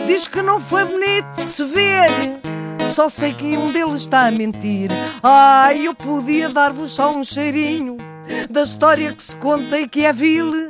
Diz 0.07 0.27
que 0.27 0.43
não 0.43 0.61
foi 0.61 0.85
bonito 0.85 1.43
se 1.47 1.65
ver. 1.65 2.11
Só 2.89 3.09
sei 3.09 3.33
que 3.33 3.57
um 3.57 3.71
deles 3.71 4.03
está 4.03 4.27
a 4.27 4.31
mentir. 4.33 4.91
Ai, 5.23 5.87
eu 5.87 5.95
podia 5.95 6.49
dar-vos 6.49 6.91
só 6.93 7.15
um 7.15 7.23
cheirinho 7.23 7.97
da 8.49 8.63
história 8.63 9.13
que 9.13 9.23
se 9.23 9.37
conta 9.37 9.79
e 9.79 9.89
que 9.89 10.05
é 10.05 10.13
vil, 10.13 10.70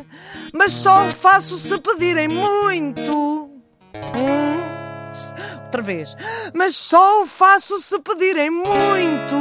mas 0.52 0.72
só 0.72 1.06
o 1.06 1.12
faço 1.12 1.56
se 1.56 1.78
pedirem 1.78 2.28
muito. 2.28 3.50
Hum, 4.16 4.60
outra 5.64 5.82
vez. 5.82 6.16
Mas 6.54 6.76
só 6.76 7.22
o 7.22 7.26
faço 7.26 7.78
se 7.78 7.98
pedirem 8.00 8.50
muito. 8.50 9.36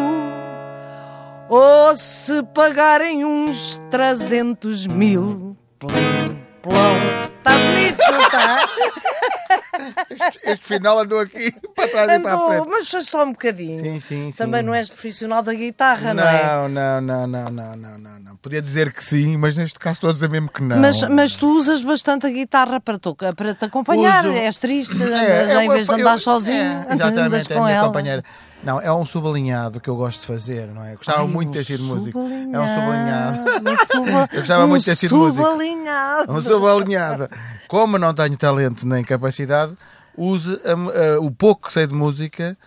Ou 1.50 1.98
se 1.98 2.44
pagarem 2.54 3.26
uns 3.26 3.80
300 3.90 4.88
mil. 4.88 5.58
Plum, 5.80 5.90
plum. 6.62 7.30
Está 7.40 7.52
bonito, 7.52 8.04
não 8.12 8.20
está? 8.22 8.70
Este, 10.10 10.40
este 10.44 10.66
final 10.66 11.00
andou 11.00 11.20
aqui 11.20 11.52
para 11.76 11.88
trás 11.88 12.12
e 12.12 12.20
para 12.20 12.32
a 12.32 12.36
Andou, 12.36 12.48
frente. 12.50 12.68
mas 12.70 12.90
foi 12.90 13.02
só 13.04 13.24
um 13.24 13.32
bocadinho. 13.32 13.80
Sim, 13.84 14.00
sim, 14.00 14.32
sim. 14.32 14.32
Também 14.38 14.62
não 14.64 14.74
és 14.74 14.90
profissional 14.90 15.42
da 15.42 15.54
guitarra, 15.54 16.14
não, 16.14 16.24
é? 16.24 16.44
Não, 16.46 16.70
não, 16.70 17.02
não, 17.02 17.28
não, 17.28 17.46
não, 17.52 17.76
não, 17.76 17.98
não, 17.98 18.20
não. 18.20 18.36
Podia 18.38 18.62
dizer 18.62 18.94
que 18.94 19.04
sim, 19.04 19.36
mas 19.38 19.58
neste 19.58 19.78
caso 19.78 19.94
estou 19.96 20.10
a 20.10 20.14
dizer 20.14 20.30
mesmo 20.30 20.50
que 20.50 20.64
não. 20.64 20.78
Mas, 20.80 21.02
mas 21.04 21.36
tu 21.36 21.48
usas 21.58 21.82
bastante 21.84 22.26
a 22.26 22.30
guitarra 22.30 22.80
para, 22.80 22.98
tu, 22.98 23.16
para 23.16 23.54
te 23.54 23.66
acompanhar. 23.66 24.26
Uso. 24.26 24.38
És 24.38 24.58
triste, 24.58 24.94
É, 24.94 25.06
andas, 25.44 25.48
é 25.50 25.66
em 25.66 25.70
vez 25.70 25.88
de 25.88 25.94
eu- 25.94 26.00
andar 26.00 26.16
é, 26.16 26.18
sozinho, 26.18 26.86
andas 26.90 27.50
é 27.50 27.54
a 27.54 27.58
com 27.58 27.64
minha 27.66 27.76
ela. 27.76 27.88
companheira. 27.88 28.24
Não, 28.64 28.80
é 28.82 28.92
um 28.92 29.06
subalinhado 29.06 29.80
que 29.80 29.90
eu 29.90 29.96
gosto 29.96 30.20
de 30.22 30.28
fazer, 30.28 30.68
não 30.68 30.84
é? 30.84 30.94
Eu 30.94 30.98
Gostava 30.98 31.22
Ai, 31.22 31.28
muito 31.28 31.52
de 31.52 31.60
ter 31.60 31.64
sido 31.64 31.84
músico. 31.86 32.20
É 32.20 32.22
um 32.60 32.68
subalinhado, 32.68 33.38
subalinhado. 33.38 33.70
um 33.72 33.86
suba- 33.86 34.30
Eu 34.34 34.40
gostava 34.40 34.66
um 34.66 34.68
muito 34.68 34.82
de 34.84 34.86
ter 34.92 34.96
sido 34.98 35.16
músico. 35.16 35.44
subalinhado. 35.46 36.34
Um 36.34 36.42
subalinhado. 36.42 37.30
Como 37.70 37.98
não 37.98 38.14
tenho 38.14 38.36
talento 38.36 38.86
nem 38.86 39.04
capacidade, 39.04 39.78
use 40.18 40.60
a- 40.66 41.16
a- 41.16 41.20
o 41.22 41.32
pouco 41.32 41.68
que 41.68 41.74
sei 41.74 41.88
de 41.88 41.94
música, 41.94 42.58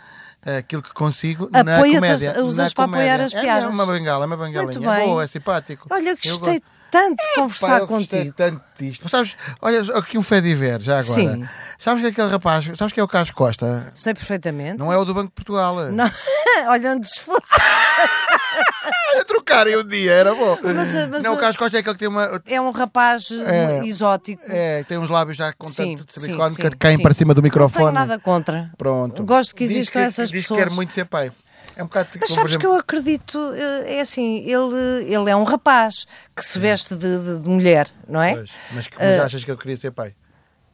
aquilo 0.59 0.81
que 0.83 0.95
consigo, 0.95 1.49
na 1.53 1.61
Apoia-te- 1.61 1.95
comédia. 1.97 2.43
usas 2.45 2.71
na 2.71 2.75
para 2.75 2.85
comédia. 2.87 3.13
apoiar 3.15 3.27
as 3.27 3.35
É, 3.35 3.41
piadas. 3.43 3.65
É 3.65 3.69
uma 3.69 3.87
bengala, 3.87 4.25
é 4.25 4.27
uma 4.27 4.37
bengalinha. 4.37 4.63
Muito 4.65 4.83
É 4.91 4.97
bem. 4.97 5.07
boa, 5.09 5.25
é 5.25 5.27
simpático. 5.27 5.89
Olha, 5.91 6.17
gostei. 6.17 6.63
Tanto 6.93 7.17
Pá, 7.17 7.25
conversar 7.37 7.81
gostei 7.87 8.19
contigo. 8.19 8.35
tanto 8.37 8.63
disto. 8.79 9.09
Sabes, 9.09 9.37
olha, 9.61 9.81
aqui 9.99 10.19
um 10.19 10.23
fé 10.23 10.41
de 10.41 10.55
ver, 10.55 10.81
já 10.81 11.01
agora. 11.01 11.15
Sim. 11.21 11.49
Sabes 11.79 12.03
que 12.03 12.09
aquele 12.09 12.29
rapaz, 12.29 12.71
sabes 12.77 12.93
que 12.93 13.01
é 13.01 13.03
o 13.03 13.09
Carlos 13.09 13.31
Costa? 13.33 13.91
Sei 13.95 14.15
perfeitamente. 14.15 14.79
Não 14.79 14.93
é 14.93 14.97
o 14.99 15.05
do 15.05 15.13
Banco 15.15 15.29
de 15.29 15.35
Portugal. 15.35 15.91
Não. 15.91 16.09
Olha, 16.69 16.93
antes 16.93 17.17
fosse. 17.17 17.41
Olha, 19.15 19.25
trocarem 19.25 19.77
um 19.77 19.85
dia, 19.87 20.13
era 20.13 20.35
bom. 20.35 20.59
Mas, 20.63 21.09
mas, 21.09 21.23
não, 21.23 21.35
o 21.35 21.39
Carlos 21.39 21.57
Costa 21.57 21.77
é 21.77 21.81
aquele 21.81 21.95
que 21.95 21.99
tem 22.01 22.09
uma. 22.09 22.41
É 22.47 22.61
um 22.61 22.71
rapaz 22.71 23.31
É. 23.31 23.85
exótico. 23.87 24.43
É, 24.49 24.85
tem 24.85 24.99
uns 24.99 25.09
lábios 25.09 25.37
já 25.37 25.53
com 25.53 25.69
Sim, 25.69 25.97
tanto 25.97 26.13
sim, 26.15 26.21
silicone 26.27 26.55
que 26.57 26.71
caem 26.77 26.97
sim. 26.99 27.03
para 27.03 27.15
cima 27.15 27.35
do 27.35 27.43
Não 27.43 27.51
tenho 27.51 27.65
microfone. 27.65 27.93
nada 27.95 28.19
contra. 28.19 28.71
Pronto. 28.77 29.25
Gosto 29.25 29.55
que 29.55 29.67
Diz 29.67 29.77
existam 29.77 30.01
essas 30.01 30.31
diz 30.31 30.43
pessoas. 30.43 30.61
que 30.63 30.69
quer 30.69 30.75
muito 30.75 30.93
ser 30.93 31.05
pai. 31.07 31.33
É 31.77 31.83
um 31.83 31.87
bocado 31.87 32.09
Mas 32.21 32.29
como, 32.29 32.35
sabes 32.41 32.53
por 32.55 32.61
que 32.61 32.67
eu 32.67 32.75
acredito, 32.75 33.39
eh, 33.55 33.95
é 33.97 34.01
assim, 34.01 34.39
ele, 34.41 35.13
ele 35.13 35.31
é 35.31 35.37
um 35.37 35.45
rapaz 35.45 36.07
que 36.37 36.45
se 36.45 36.59
veste 36.59 36.95
de, 36.95 37.19
de- 37.19 37.43
de 37.43 37.49
mulher, 37.49 37.89
não 38.09 38.23
é? 38.23 38.35
Pois, 38.35 38.51
mas 38.75 38.87
que 38.89 38.97
mas 38.99 39.19
achas 39.19 39.45
que 39.45 39.51
eu 39.51 39.57
queria 39.57 39.77
ser 39.77 39.91
pai? 39.91 40.15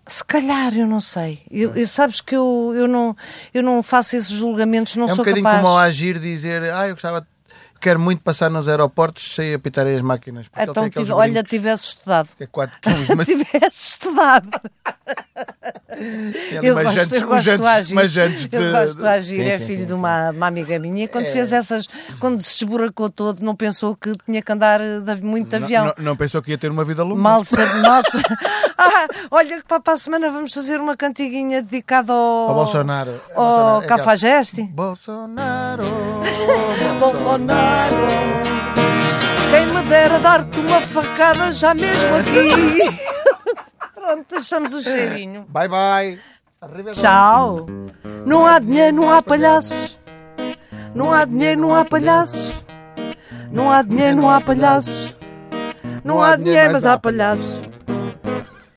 Se 0.06 0.24
calhar, 0.24 0.74
eu 0.76 0.86
não 0.86 1.00
sei. 1.00 1.42
Eu, 1.50 1.74
eu- 1.74 1.86
sabes 1.86 2.20
que 2.20 2.34
eu, 2.34 2.72
eu, 2.74 2.88
não, 2.88 3.14
eu 3.52 3.62
não 3.62 3.82
faço 3.82 4.16
esses 4.16 4.30
julgamentos, 4.30 4.96
não 4.96 5.06
é 5.06 5.12
um 5.12 5.16
sou 5.16 5.18
bocadinho 5.18 5.44
capaz. 5.44 5.60
como 5.62 5.72
ao 5.74 5.78
agir 5.80 6.18
dizer, 6.18 6.62
ah, 6.72 6.88
eu 6.88 6.94
gostava, 6.94 7.26
quero 7.80 7.98
muito 8.00 8.22
passar 8.22 8.50
nos 8.50 8.68
aeroportos 8.68 9.34
sem 9.34 9.54
apitarem 9.54 9.96
as 9.96 10.02
máquinas. 10.02 10.48
Porque 10.48 10.62
ele 10.62 10.70
Então, 10.70 10.90
tive- 10.90 11.12
olha, 11.12 11.42
tivesse 11.42 11.84
estudado. 11.84 12.28
é 12.38 12.46
4 12.46 12.78
quilos, 12.80 13.08
mas 13.16 13.26
tivesse 13.26 13.88
estudado. 13.90 14.60
ele 15.96 16.68
Eu 16.68 16.74
mas 16.74 16.84
gosto, 16.84 16.98
antes- 17.00 17.20
eu 17.22 17.28
gosto 17.28 17.48
antes- 17.50 17.66
agir. 17.66 17.94
mas 17.94 18.16
antes 18.16 18.46
de- 18.46 18.56
Eu 18.56 18.72
gosto 18.72 18.98
do 18.98 19.06
agir, 19.08 19.38
Sim, 19.42 19.48
é 19.48 19.58
sim, 19.58 19.66
filho 19.66 19.80
sim, 19.80 19.86
de 19.86 19.92
uma, 19.92 20.30
de 20.30 20.36
uma 20.36 20.46
amiga 20.46 20.78
minha. 20.78 21.04
E 21.04 21.08
quando 21.08 21.26
É. 21.26 21.32
fez 21.32 21.52
essas, 21.52 21.86
quando 22.20 22.42
se 22.42 22.64
esburacou 22.64 23.08
todo, 23.10 23.40
não 23.42 23.54
pensou 23.56 23.96
que 23.96 24.12
tinha 24.26 24.42
que 24.42 24.52
andar 24.52 24.80
de- 24.80 25.22
muito 25.24 25.48
de 25.48 25.58
Não- 25.58 25.64
avião. 25.64 25.84
Não, 25.86 26.04
não 26.04 26.16
pensou 26.16 26.40
que 26.42 26.50
ia 26.50 26.58
ter 26.58 26.70
uma 26.70 26.84
vida 26.84 27.02
longa? 27.02 27.20
Mal 27.20 27.42
sabe, 27.44 27.80
mal 27.80 28.02
sabe. 28.04 28.24
Ah, 28.80 29.08
olha 29.32 29.56
que 29.60 29.66
para 29.66 29.80
para 29.80 29.94
a 29.94 29.96
semana 29.96 30.30
vamos 30.30 30.54
fazer 30.54 30.80
uma 30.80 30.96
cantiguinha 30.96 31.60
dedicada 31.60 32.12
ao, 32.12 32.18
Ao 32.48 32.54
Bolsonaro. 32.54 33.20
Ao 33.34 33.44
Bolsonaro, 33.44 33.84
é 33.84 33.88
Cafajeste. 33.88 34.62
Bolsonaro. 34.62 35.82
Bolsonaro. 37.00 37.67
Quem 39.50 39.66
me 39.66 39.82
dera 39.88 40.18
dar-te 40.18 40.60
uma 40.60 40.80
facada 40.80 41.52
já 41.52 41.74
mesmo 41.74 42.16
aqui. 42.16 42.98
Pronto, 43.94 44.26
deixamos 44.30 44.72
o 44.72 44.82
cheirinho. 44.82 45.46
Bye 45.48 45.68
bye. 45.68 46.20
Tchau. 46.92 47.66
Não 48.26 48.46
há 48.46 48.58
dinheiro, 48.58 48.96
não 48.96 49.12
há 49.12 49.22
palhaços. 49.22 49.98
Não 50.94 51.12
há 51.12 51.24
dinheiro, 51.24 51.60
não 51.60 51.74
há 51.74 51.84
palhaços. 51.84 52.54
Não 53.50 53.70
há 53.70 53.82
dinheiro, 53.82 54.16
não 54.16 54.30
há 54.30 54.40
palhaços. 54.40 55.14
Não 56.04 56.22
há 56.22 56.36
dinheiro, 56.36 56.72
mas 56.72 56.84
há 56.84 56.98
palhaços. 56.98 57.57